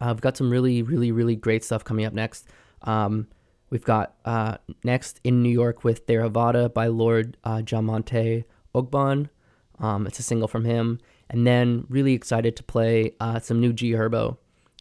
[0.00, 2.46] Uh, I've got some really, really, really great stuff coming up next.
[2.82, 3.28] Um,
[3.70, 9.30] We've got uh, next in New York with Theravada by Lord uh, Jah-Monte Ogbon.
[9.78, 10.98] Um, it's a single from him.
[11.30, 14.38] And then really excited to play uh, some new G Herbo,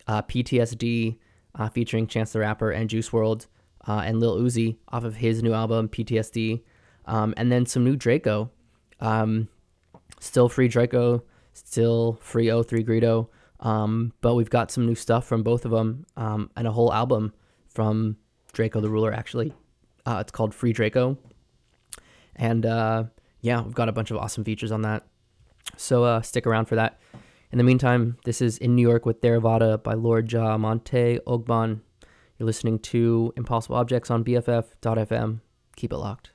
[0.08, 1.18] uh, PTSD,
[1.60, 3.46] uh, featuring Chance the Rapper and Juice WRLD
[3.88, 6.62] uh, and Lil Uzi off of his new album PTSD.
[7.06, 8.50] Um, and then some new Drakeo.
[9.00, 9.50] Um,
[10.20, 11.22] still free Drakeo,
[11.54, 13.28] still free 03 Greedo.
[13.60, 16.94] Um, but we've got some new stuff from both of them um, and a whole
[16.94, 17.34] album
[17.68, 18.16] from
[18.54, 19.54] Drakeo the Ruler, actually.
[20.06, 21.18] Uh, it's called Free Drakeo.
[22.38, 23.06] And uh,
[23.42, 25.04] yeah, we've got a bunch of awesome features on that.
[25.76, 27.00] So uh, stick around for that.
[27.52, 31.82] In the meantime, this is In New York with Theravada by Lord Ja Monte Ogbon.
[32.38, 35.40] You're listening to Impossible Objects on BFF.fm.
[35.76, 36.30] Keep it locked.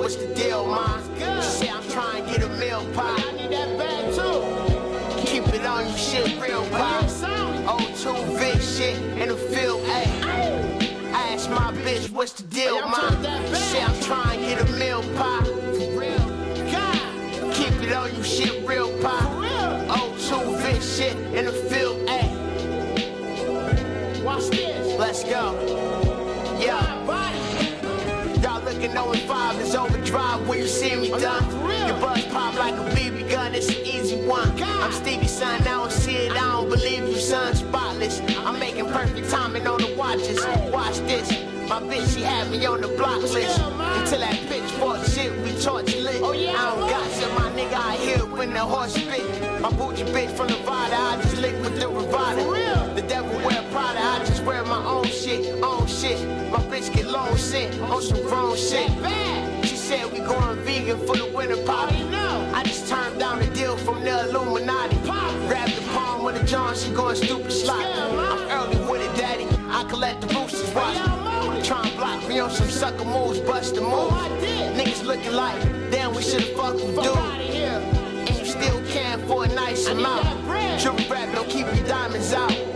[0.00, 0.98] what's the deal, ma?
[1.42, 3.14] She said, I'm trying to get a meal pie.
[3.18, 4.40] I need that bag too.
[5.26, 7.04] Keep it on you, shit, real pie.
[7.68, 10.24] Old two big shit in the field, ayy.
[11.12, 13.10] I asked my bitch, what's the deal, hey, ma?
[13.48, 15.44] She said, I'm trying to get a meal pie.
[15.76, 16.24] For real.
[16.72, 17.54] God.
[17.54, 19.28] Keep it on you, shit, real pie.
[20.00, 22.30] Old two big shit in the field, ayy.
[24.24, 24.98] Watch this.
[24.98, 25.54] Let's go.
[26.58, 27.00] Yeah.
[28.42, 29.20] Y'all looking 0 and
[34.80, 37.54] I'm Stevie son, I don't see it, I don't believe you, son.
[37.54, 38.20] Spotless.
[38.44, 40.44] I'm making perfect timing on the watches.
[40.72, 41.30] Watch this.
[41.68, 43.60] My bitch, she had me on the block list.
[43.60, 46.20] Until that bitch pitchfork shit, we torch lit.
[46.22, 49.60] Oh, yeah, I don't got some, my nigga, I hear when the horse spit.
[49.60, 52.94] My bougie bitch from Nevada, I just lick with the Ravada.
[52.94, 56.18] The devil wear Prada, I just wear my own shit, shit.
[56.50, 58.88] My bitch get long sent on some grown shit.
[59.66, 61.96] She said we going vegan for the winter party.
[62.52, 64.96] I just turned down the deal from the Illuminati.
[65.48, 67.84] Grab the palm with the John, she going stupid slot.
[67.84, 69.46] I'm early with it, daddy.
[69.68, 70.96] I collect the boosters, watch.
[71.64, 74.12] Try and block me on some sucker moves, bust the move.
[74.76, 77.16] Niggas looking like, damn, we should've fucked with dude.
[77.16, 80.24] And you still can for a nice amount.
[80.80, 82.69] Jewelry rap don't keep your diamonds out.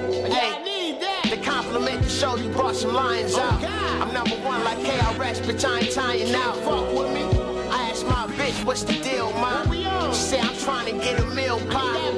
[1.54, 3.62] Compliment to show you brought some lions out.
[3.62, 6.56] I'm number one like KRS, bitch, I ain't tying out.
[6.56, 7.22] Fuck with me.
[7.70, 9.70] I asked my bitch, what's the deal, man?
[10.12, 12.08] She said, I'm trying to get a meal pie.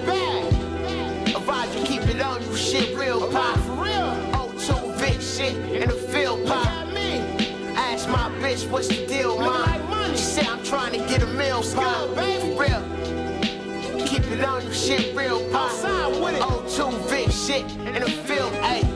[1.37, 3.57] Advise you keep it on you, shit real pie.
[3.67, 4.11] For real?
[4.33, 6.87] Oh, two Vic shit in the field pie.
[7.77, 10.13] I asked my bitch, what's the deal, man?
[10.13, 12.07] She said, I'm trying to get a meal pie.
[12.41, 14.07] For real?
[14.07, 15.69] Keep it on you, shit real pie.
[16.41, 18.96] Oh, two Vic shit in the field, ayy.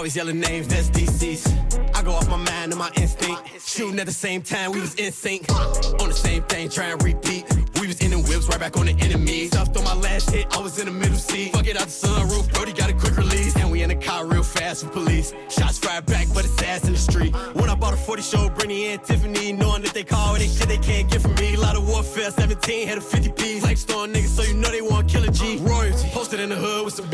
[0.00, 1.46] Always yelling names, that's DC's.
[1.94, 3.42] I go off my mind and my instinct.
[3.60, 5.46] Shooting at the same time, we was in sync.
[5.52, 7.44] On the same thing, trying to repeat.
[7.78, 9.48] We was in the whips, right back on the enemy.
[9.48, 11.52] Stuffed on my last hit, I was in the middle seat.
[11.52, 13.54] Fuck it out the sunroof, Brody got a quick release.
[13.56, 15.34] And we in the car real fast with police.
[15.50, 17.34] Shots fired back, but it's ass in the street.
[17.52, 20.66] When I bought a 40 show, Brittany and Tiffany, knowing that they call they shit
[20.66, 21.56] they can't get from me.
[21.56, 23.60] lot of warfare, 17, had a 50 piece.
[23.60, 24.80] Flex on niggas, so you know they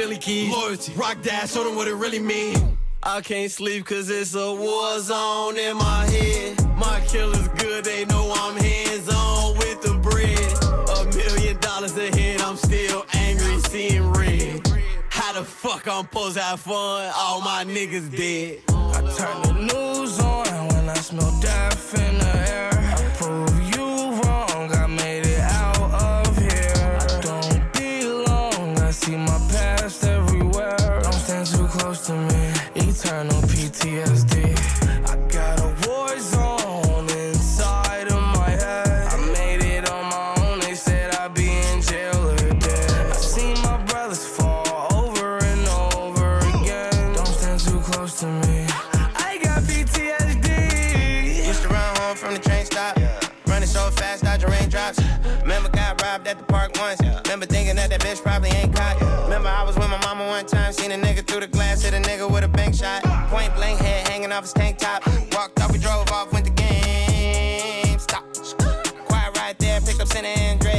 [0.06, 0.52] Billy keys.
[0.52, 2.78] Loyalty, rock that, show them what it really mean.
[3.02, 6.64] I can't sleep cause it's a war zone in my head.
[6.76, 10.52] My killer's good, they know I'm hands on with the bread.
[10.96, 14.64] A million dollars ahead, I'm still angry, seeing red.
[15.08, 17.10] How How the fuck I'm supposed to have fun?
[17.16, 18.62] All my niggas dead.
[18.68, 22.70] I turn the news on and when I smell death in the air.
[22.72, 23.65] I prove
[64.46, 65.04] his tank top.
[65.32, 67.98] Walked off, we drove off, went to game.
[67.98, 68.24] Stop.
[69.06, 70.76] Quiet right there, pick up San Andreas.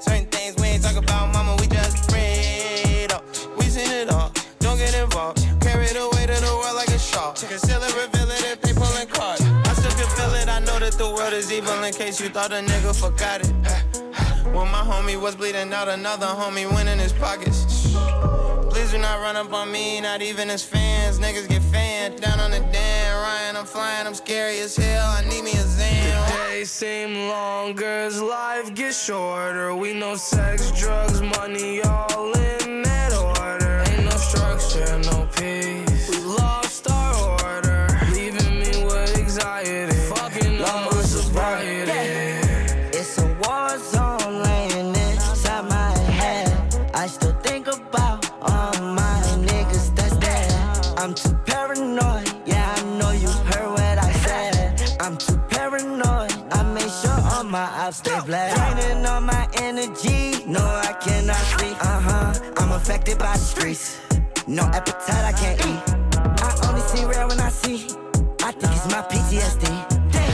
[0.00, 3.22] Certain things we ain't talk about, mama, we just afraid of.
[3.56, 5.38] We seen it all, don't get involved.
[5.62, 7.32] Carry the weight of the world like a shawl.
[7.32, 9.42] Conceal it, reveal it if they pulling cards.
[9.42, 12.28] I still can feel it, I know that the world is evil in case you
[12.28, 13.89] thought a nigga forgot it.
[14.52, 17.94] When my homie was bleeding out, another homie went in his pockets.
[18.70, 21.18] Please do not run up on me, not even as fans.
[21.20, 23.56] Niggas get fanned down on the damn Ryan.
[23.56, 25.06] I'm flying, I'm scary as hell.
[25.08, 26.26] I need me a Zan.
[26.26, 29.74] The days seem longer as life gets shorter.
[29.76, 33.84] We know sex, drugs, money, all in that order.
[33.88, 35.19] Ain't no structure, no
[63.10, 64.00] affected by the streets.
[64.46, 65.82] No appetite, I can't eat.
[66.42, 67.86] I only see red when I see.
[68.42, 69.68] I think it's my PTSD.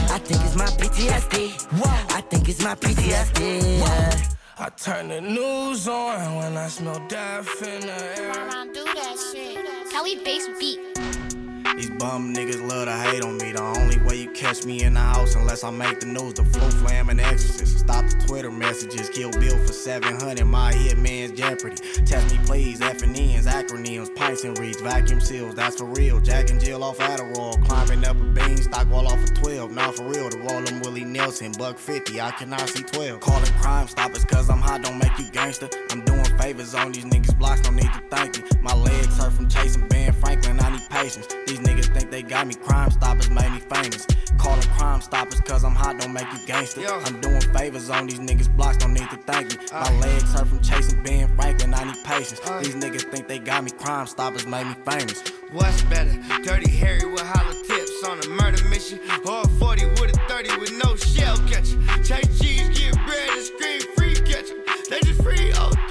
[0.09, 2.13] I think it's my PTSD.
[2.13, 3.79] I think it's my PTSD.
[3.79, 4.23] Yeah.
[4.59, 8.33] I turn the news on when I smell death in the air.
[8.73, 9.91] do that shit.
[9.91, 11.46] Kelly bass beat.
[11.77, 13.51] These bum niggas love to hate on me.
[13.51, 16.33] The only way you catch me in the house unless I make the news.
[16.33, 17.77] The flow flam and exorcist.
[17.77, 19.09] Stop the Twitter messages.
[19.09, 20.43] Kill Bill for 700.
[20.45, 21.75] My hitman's jeopardy.
[22.03, 22.81] Test me please.
[22.81, 25.53] F and acronyms, pints and reads, vacuum seals.
[25.53, 26.19] That's for real.
[26.19, 27.63] Jack and Jill off Adderall.
[27.67, 29.71] Climbing up a bean beanstalk wall off a 12.
[29.71, 30.31] Not for real.
[30.31, 31.51] To roll them Willie Nelson.
[31.59, 32.19] Buck 50.
[32.19, 33.19] I cannot see 12.
[33.19, 34.81] Calling crime stoppers cause I'm hot.
[34.81, 35.69] Don't make you gangster.
[35.91, 37.37] I'm doing favors on these niggas.
[37.37, 38.43] Blocks don't need to thank me.
[38.61, 40.59] My legs hurt from chasing Ben Franklin.
[40.59, 41.27] I need patience.
[41.45, 42.55] These niggas think they got me.
[42.55, 44.05] Crime stoppers made me famous.
[44.37, 46.81] Calling crime stoppers cause I'm hot don't make you gangster.
[46.81, 46.99] Yo.
[47.05, 48.55] I'm doing favors on these niggas.
[48.55, 49.65] Blocks don't need to thank me.
[49.71, 51.73] My legs hurt from chasing Ben Franklin.
[51.73, 52.39] I need patience.
[52.61, 53.71] These niggas think they got me.
[53.71, 55.23] Crime stoppers made me famous.
[55.51, 56.11] What's better?
[56.43, 58.99] Dirty Harry with hollow tips on a murder mission.
[59.25, 61.77] Or a 40 with a 30 with no shell catcher.
[62.03, 64.55] Chase cheese, get bread and scream free catcher.
[64.89, 65.86] They just free 03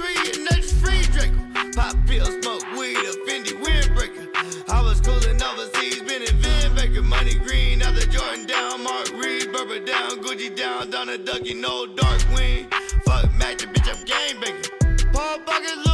[1.77, 4.27] Pop pills, smoke weed, a Fendi windbreaker.
[4.71, 7.03] I was cooling overseas, been in Van Baker.
[7.03, 12.23] Money green, other Jordan down, Mark Reed, Burber down, Gucci down, Donna Ducky, no dark
[12.35, 12.67] wing.
[13.05, 15.07] Fuck Magic, bitch, I'm game baker.
[15.13, 15.86] Paul bucket,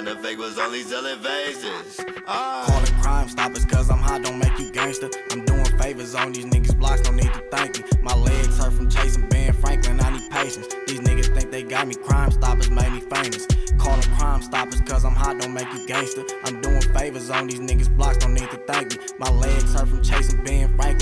[0.00, 2.00] Upon the fake was only selling vases.
[2.26, 2.64] Ah.
[2.66, 5.10] Calling crime stoppers cause I'm hot don't make you gangster.
[5.30, 6.78] I'm doing favors on these niggas.
[6.78, 7.84] Blocks don't need to thank me.
[8.00, 10.00] My legs hurt from chasing Ben Franklin.
[10.00, 10.68] I need patience.
[10.86, 11.96] These niggas think they got me.
[11.96, 13.46] Crime stoppers made me famous.
[13.78, 16.24] Calling crime stoppers cause I'm hot don't make you gangster.
[16.44, 17.94] I'm doing favors on these niggas.
[17.94, 19.04] Blocks don't need to thank me.
[19.18, 20.99] My legs hurt from chasing Ben Franklin.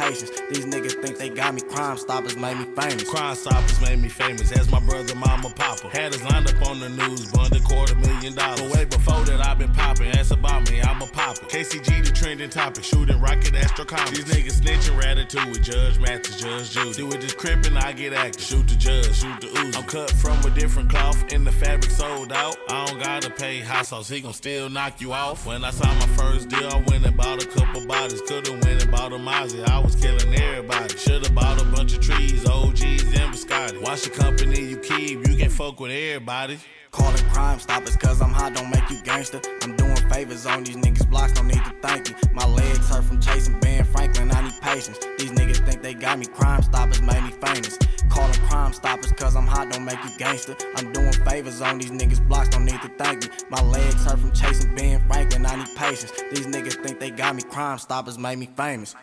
[0.00, 0.30] I patience.
[0.50, 1.60] These niggas think they got me.
[1.60, 3.08] Crime stoppers made me famous.
[3.08, 5.88] Crime Stoppers made me famous as my brother, mama, papa.
[5.88, 8.60] Had us lined up on the news, bond a quarter million dollars.
[8.60, 10.10] But way before that, I've been popping.
[10.12, 11.46] Ask about me, I'm a popper.
[11.46, 12.84] KCG, the trending topic.
[12.84, 15.62] Shooting rocket, astro These niggas snitching, ratatouille.
[15.62, 16.92] Judge Mathis, Judge Judy.
[16.94, 18.42] Do it just crimping, I get active.
[18.42, 19.76] Shoot the judge, shoot the ooze.
[19.76, 22.56] I'm cut from a different cloth, and the fabric sold out.
[22.68, 25.46] I don't gotta pay hot sauce, he gon' still knock you off.
[25.46, 28.22] When I signed my first deal, I went and bought a couple bodies.
[28.26, 29.66] Could've went and bought a Mozzie.
[29.68, 30.96] I was killing everybody.
[30.96, 33.80] Should've bought a bunch of trees, OGs, and biscotti.
[33.82, 36.58] Watch the company you keep, you can fuck with everybody.
[36.90, 39.40] Calling crime stoppers cause I'm hot, don't make you gangster.
[39.62, 42.16] I'm doing favors on these niggas blocks, don't need to thank you.
[42.32, 44.98] My legs hurt from chasing Ben Franklin, I need patience.
[45.18, 47.78] These niggas think they got me, crime stoppers made me famous.
[48.08, 50.56] Calling crime stoppers cause I'm hot, don't make you gangster.
[50.76, 53.28] I'm doing favors on these niggas blocks, don't need to thank me.
[53.50, 56.12] My legs hurt from chasing Ben Franklin, I need patience.
[56.32, 58.96] These niggas think they got me, crime stoppers made me famous.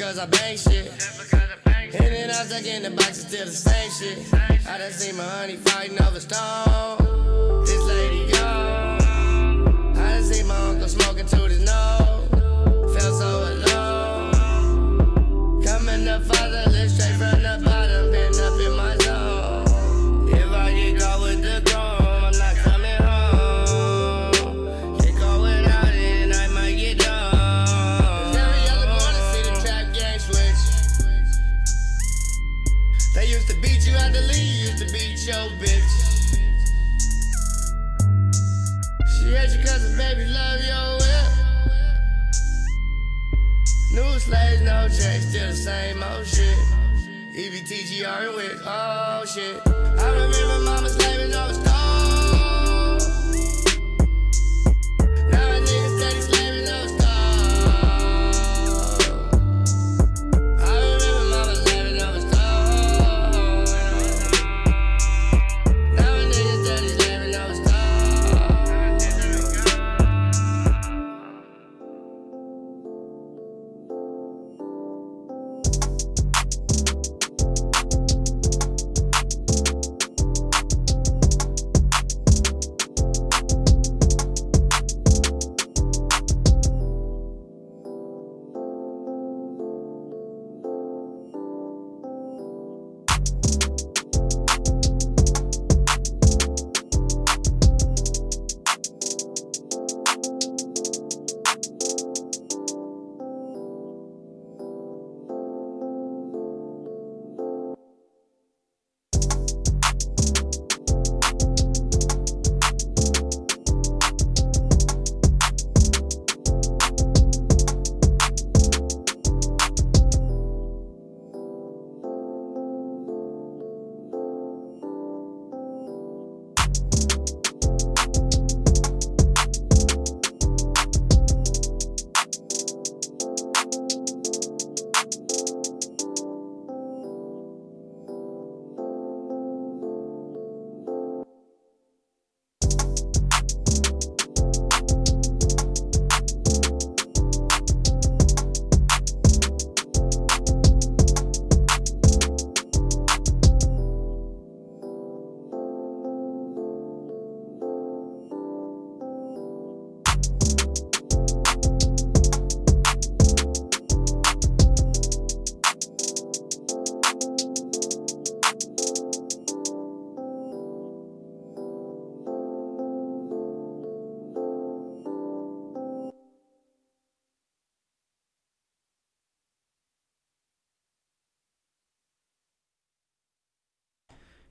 [0.00, 0.69] Because I bang shit.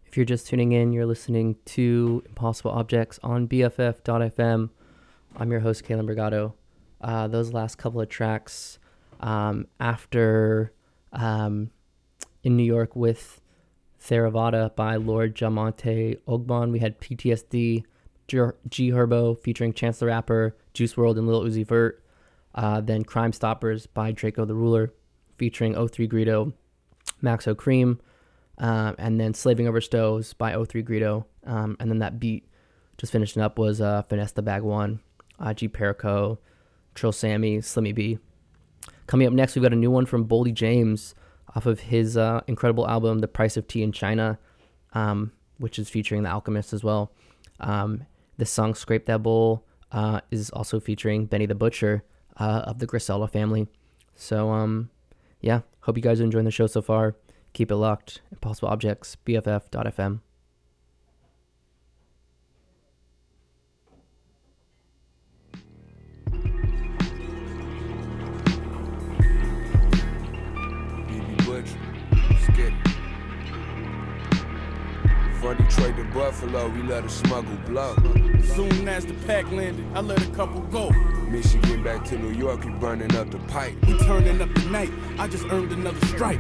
[0.10, 4.72] If you're just tuning in, you're listening to Impossible Objects on BFF.fm.
[5.38, 6.54] I'm your host, Kalen Brigado.
[7.00, 8.80] Uh, those last couple of tracks
[9.20, 10.74] um, after
[11.14, 11.70] um,
[12.42, 13.40] in New York with
[14.02, 17.84] Theravada by Lord Jah-Monte Ogbon, we had PTSD,
[18.28, 22.04] G, Herbo featuring Chance the Rapper, Juice WRLD, and Lil Uzi Vert.
[22.56, 24.92] Uh, then Crime Stoppers by Drakeo the Ruler
[25.38, 26.54] featuring 03 Greedo,
[27.22, 28.00] Maxo Kream.
[28.60, 31.26] Um, and then Slaving Over Stoves by 03 Greedo.
[31.46, 32.50] Um, and then that beat
[32.98, 35.00] just finishing up was uh, Finesse the Bag One,
[35.56, 36.40] G Perico,
[36.94, 38.20] Trill Sammy, Slimmy B.
[39.08, 41.16] Coming up next, we've got a new one from Boldy James
[41.56, 44.38] off of his uh, incredible album, The Price of Tea in China,
[44.94, 47.12] um, which is featuring The Alchemist as well.
[47.60, 48.06] Um,
[48.38, 52.04] the song Scrape That Bowl uh, is also featuring Benny the Butcher
[52.38, 53.68] uh, of the Griselda family.
[54.16, 54.90] So, um,
[55.42, 57.16] yeah, hope you guys are enjoying the show so far.
[57.54, 58.22] Keep it locked.
[58.32, 60.22] Impossible Objects, BFF.fm.
[75.50, 77.96] From Detroit to Buffalo, we let a smuggle blow.
[78.54, 80.92] Soon as the pack landed, I let a couple go.
[81.28, 83.74] Michigan back to New York, we burning up the pipe.
[83.88, 86.40] We turning up the night, I just earned another strike.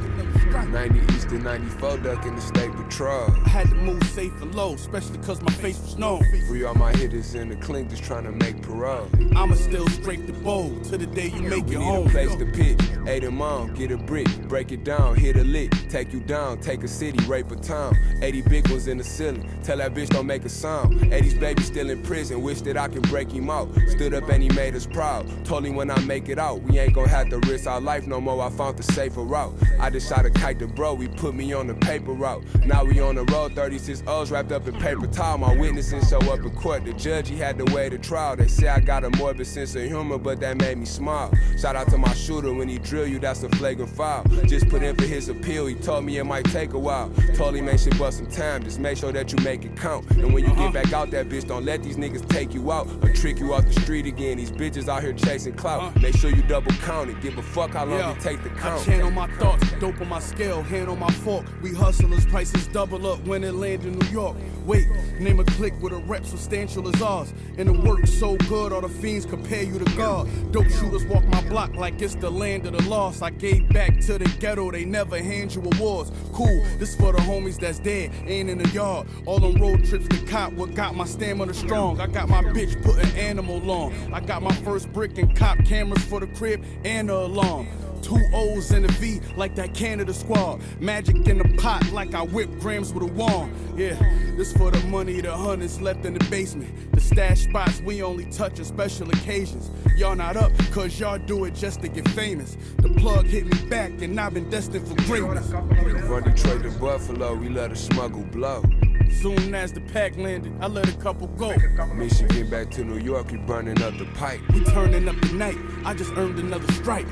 [0.51, 3.29] 90 East and 94 duck in the state patrol.
[3.45, 6.23] I had to move safe and low, especially cause my face was known.
[6.47, 9.07] Free all my hitters in the clink just trying to make parole.
[9.35, 12.07] I'ma still scrape the bowl till the day you make we it need home.
[12.07, 12.79] a place to pitch.
[13.07, 16.59] Eight them on, get a brick, break it down, hit a lick, take you down,
[16.59, 17.95] take a city, rape a town.
[18.21, 20.99] 80 big ones in the ceiling, tell that bitch don't make a sound.
[20.99, 23.69] 80s baby still in prison, wish that I could break him out.
[23.87, 25.25] Stood up and he made us proud.
[25.45, 28.05] Told him when I make it out, we ain't gonna have to risk our life
[28.05, 28.43] no more.
[28.43, 29.53] I found the safer route.
[29.79, 32.43] I just shot a kite to bro, we put me on the paper route.
[32.65, 35.37] Now we on the road, 36 O's wrapped up in paper towel.
[35.37, 36.85] My witnesses show up in court.
[36.85, 38.35] The judge, he had to wait a trial.
[38.35, 41.31] They say I got a morbid sense of humor, but that made me smile.
[41.57, 44.23] Shout out to my shooter, when he drill you, that's a flagrant foul.
[44.45, 47.09] Just put in for his appeal, he told me it might take a while.
[47.35, 50.09] Told him ain't shit but some time, just make sure that you make it count.
[50.11, 52.87] And when you get back out that bitch, don't let these niggas take you out
[53.03, 54.37] or trick you off the street again.
[54.37, 55.95] These bitches out here chasing clout.
[56.01, 58.11] Make sure you double count it, give a fuck how long Yeah.
[58.13, 61.45] it take to I channel my thoughts, dope on my scale, hand on my fork.
[61.61, 64.37] We hustlers, prices double up when it land in New York.
[64.65, 64.87] Wait,
[65.19, 67.33] name a click with a rep substantial as ours.
[67.57, 70.27] And the work so good, all the fiends compare you to God.
[70.51, 73.23] Dope shooters walk my block like it's the land of the lost.
[73.23, 76.11] I gave back to the ghetto, they never hand you awards.
[76.33, 78.78] Cool, this for the homies that's dead, ain't in the yard.
[78.79, 81.99] All them road trips to cop, what got my stamina strong.
[81.99, 84.13] I got my bitch put an animal on.
[84.13, 87.67] I got my first brick and cop cameras for the crib and the alarm.
[88.01, 90.61] Two O's and a V like that Canada squad.
[90.79, 93.53] Magic in the pot like I whip grams with a wand.
[93.77, 93.95] Yeah,
[94.37, 96.91] this for the money the hundreds left in the basement.
[96.93, 99.69] The stash spots we only touch on special occasions.
[99.95, 102.57] Y'all not up, cause y'all do it just to get famous.
[102.77, 105.49] The plug hit me back and I've been destined for greatness.
[105.49, 108.63] From Detroit to Buffalo, we let a smuggle blow.
[109.11, 111.53] Soon as the pack landed, I let a couple go.
[111.93, 114.39] Michigan back to New York, we burning up the pipe.
[114.53, 117.05] We turning up the night, I just earned another strike.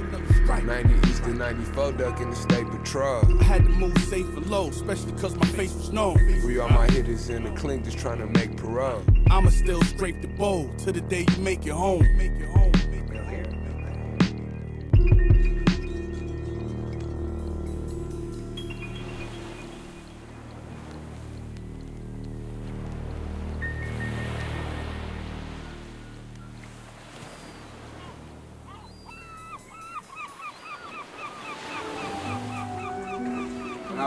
[0.47, 3.23] 90 East and 94 duck in the state patrol.
[3.41, 6.17] I had to move safe and low, especially cause my face was known.
[6.45, 9.03] We all my hitters in the clink just trying to make parole.
[9.29, 12.07] I'ma still scrape the bowl till the day you make it home.
[12.17, 12.71] Make it home.
[14.97, 15.36] When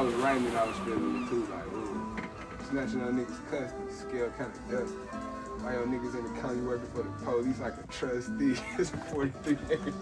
[0.01, 2.16] I was writing it, I was feeling it too, like, ooh.
[2.70, 4.96] Snatching on niggas' custody, scale kind of dusty.
[5.61, 8.57] Why your niggas in the county working for the police like a trustee?
[8.78, 9.94] it's 43 years.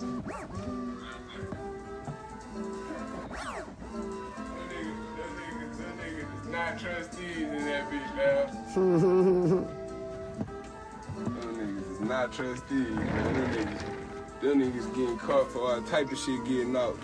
[6.48, 8.46] Not trustees in that bitch, man.
[11.34, 13.34] Them niggas is not trustees, man.
[13.34, 13.82] Them niggas,
[14.42, 16.96] them niggas getting caught for all type of shit getting out.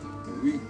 [0.45, 0.61] We,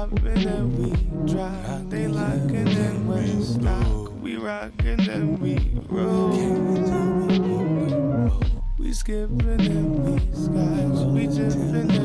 [0.00, 0.90] poppin' and we
[1.30, 1.90] drop.
[1.90, 4.12] They lockin' and we knock.
[4.22, 6.30] We rockin' and we roll.
[8.78, 11.06] We skippin' and we scotch.
[11.06, 11.99] We jumpin'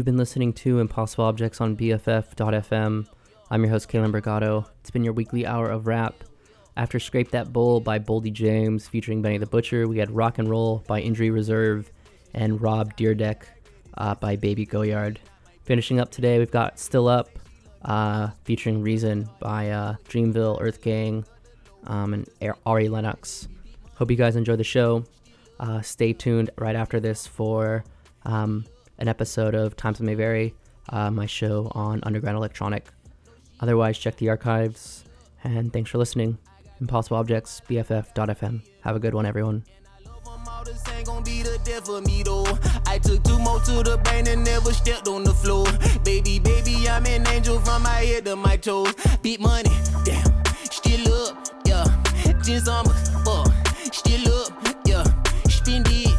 [0.00, 3.06] You've been listening to Impossible Objects on BFF.fm.
[3.50, 4.64] I'm your host, Kalen Brigado.
[4.80, 6.24] It's been your weekly hour of rap.
[6.74, 10.48] After Scrape That Bull by Boldy James featuring Benny the Butcher, we had Rock and
[10.48, 11.92] Roll by Injury Reserve
[12.32, 13.42] and Rob Dyrdek
[13.98, 15.18] uh, by Baby Goyard.
[15.64, 17.28] Finishing up today, we've got Still Up
[17.82, 21.26] uh, featuring Reason by uh, Dreamville, Earth Gang,
[21.88, 22.26] um, and
[22.64, 23.48] Ari Lennox.
[23.96, 25.04] Hope you guys enjoy the show.
[25.58, 27.84] Uh, stay tuned right after this for
[28.24, 28.64] um,
[29.00, 30.54] an episode of Times May Vary,
[30.90, 32.86] uh, my show on Underground Electronic.
[33.60, 35.04] Otherwise, check the archives,
[35.42, 36.38] and thanks for listening.
[36.80, 38.62] Impossible Objects, BFF.fm.
[38.82, 39.64] Have a good one, everyone.
[40.94, 42.46] Ain't be the death me though.
[42.86, 45.66] I took two more to the brain and never stepped on the floor.
[46.04, 48.94] Baby, baby, I'm an angel from my head to my toes.
[49.38, 49.70] Money,
[50.04, 51.84] damn, still up, yeah.
[51.84, 52.42] Uh,
[53.92, 54.52] still up,
[54.86, 55.04] yeah.
[55.48, 56.09] Spend it,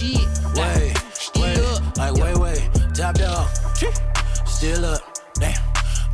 [0.00, 0.94] shit, Wait,
[1.36, 3.48] wait, like wait, wait, top dog,
[4.46, 5.02] still up,
[5.34, 5.54] damn.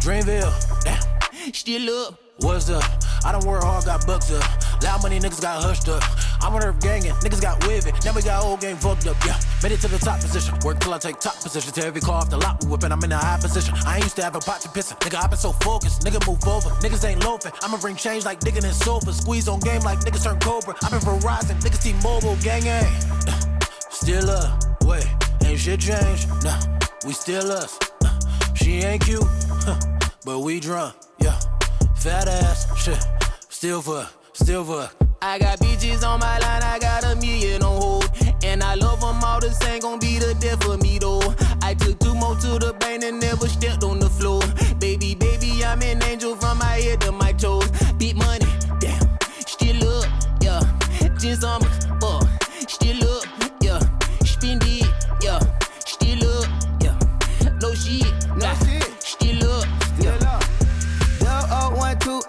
[0.01, 1.53] Dreamville, damn.
[1.53, 2.15] Still up.
[2.39, 2.85] What's up?
[3.25, 4.83] I don't work hard, got bucks up.
[4.83, 6.03] Loud money niggas got hushed up.
[6.43, 7.95] I'm on earth gangin', niggas got with it.
[8.05, 9.41] Now we got old game fucked up, yeah.
[9.63, 10.55] Made it to the top position.
[10.65, 11.73] Work till I take top position.
[11.73, 13.75] To every car off the lot we whippin', I'm in a high position.
[13.87, 14.99] I ain't used to have a pot to pissin'.
[14.99, 16.03] Nigga, I been so focused.
[16.03, 16.71] Nigga, move over.
[16.87, 17.53] Niggas ain't loafing.
[17.63, 19.13] I'ma bring change like digging in sofa.
[19.13, 20.75] Squeeze on game like niggas turn Cobra.
[20.83, 21.59] I been Verizon.
[21.63, 22.93] Niggas T-Mobile, gang gang.
[24.07, 25.05] Still up, wait,
[25.45, 26.29] ain't shit changed.
[26.45, 26.57] Nah,
[27.05, 27.77] we still us.
[28.05, 28.17] Uh,
[28.55, 29.21] She ain't cute,
[29.67, 29.77] huh,
[30.25, 31.37] but we drunk, yeah.
[31.97, 33.05] Fat ass, shit,
[33.49, 34.89] still for, still for.
[35.23, 38.11] I got bitches on my line, I got a million on hold.
[38.45, 41.35] And I love them all, this ain't gon' be the death of me though.
[41.63, 44.41] I took two more to the brain and never stepped on the floor.
[44.79, 47.69] Baby, baby, I'm an angel from my head to my toes.
[47.99, 48.47] Beat money,
[48.79, 49.03] damn,
[49.49, 50.07] still up,
[50.41, 50.61] yeah.
[51.19, 51.61] Jeans on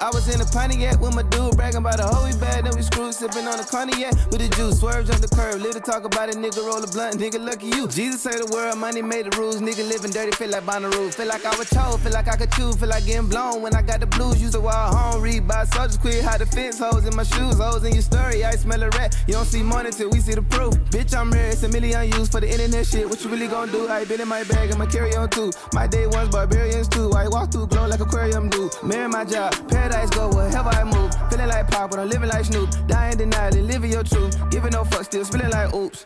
[0.07, 2.63] I was in the Pontiac with my dude bragging about a hoe bag.
[2.63, 5.81] then we screwed, sipping on the cognac with the juice, swerves on the curb, little
[5.81, 7.89] talk about it, nigga roll a blunt, nigga lucky you.
[7.91, 11.27] Jesus say the word, money made the rules, nigga living dirty, feel like Bonnaroo, feel
[11.27, 13.81] like I was told, feel like I could chew, feel like getting blown when I
[13.81, 17.03] got the blues, used to walk home, read by soldiers, quit, hide the fence, hoes
[17.03, 19.91] in my shoes, hoes in your story, I smell a rat, you don't see money
[19.91, 20.71] till we see the proof.
[20.87, 23.73] Bitch, I'm rare, it's a million used for the internet shit, what you really gonna
[23.73, 23.89] do?
[23.89, 25.51] I been in my bag, I'ma carry on too.
[25.73, 28.71] My day ones, barbarians too, I walk through glow like aquarium do.
[28.83, 31.11] Marry my job, paradise legs go wherever I move.
[31.29, 32.69] Feeling like pop, but I'm living like Snoop.
[32.87, 34.35] Dying denial and living your truth.
[34.51, 36.05] Giving no fuck, still spilling like oops.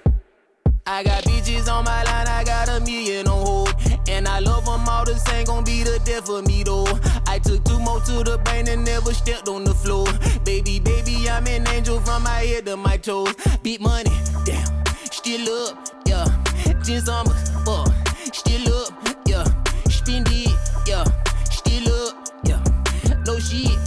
[0.86, 3.76] I got bitches on my line, I got a million on hold.
[4.08, 6.88] And I love them all the same, gon' be the death of me though.
[7.28, 10.08] I took two more to the brain and never stepped on the floor.
[10.44, 13.36] Baby, baby, I'm an angel from my head to my toes.
[13.62, 14.16] Beat money,
[14.46, 14.66] damn,
[15.12, 16.26] still up, yeah.
[16.84, 17.36] Just on my,
[17.68, 17.86] uh,
[18.34, 18.92] still up,
[19.28, 19.46] yeah.
[19.90, 20.50] Spend it,
[20.88, 21.06] yeah.
[21.52, 22.64] Still up, yeah.
[23.26, 23.81] No shit.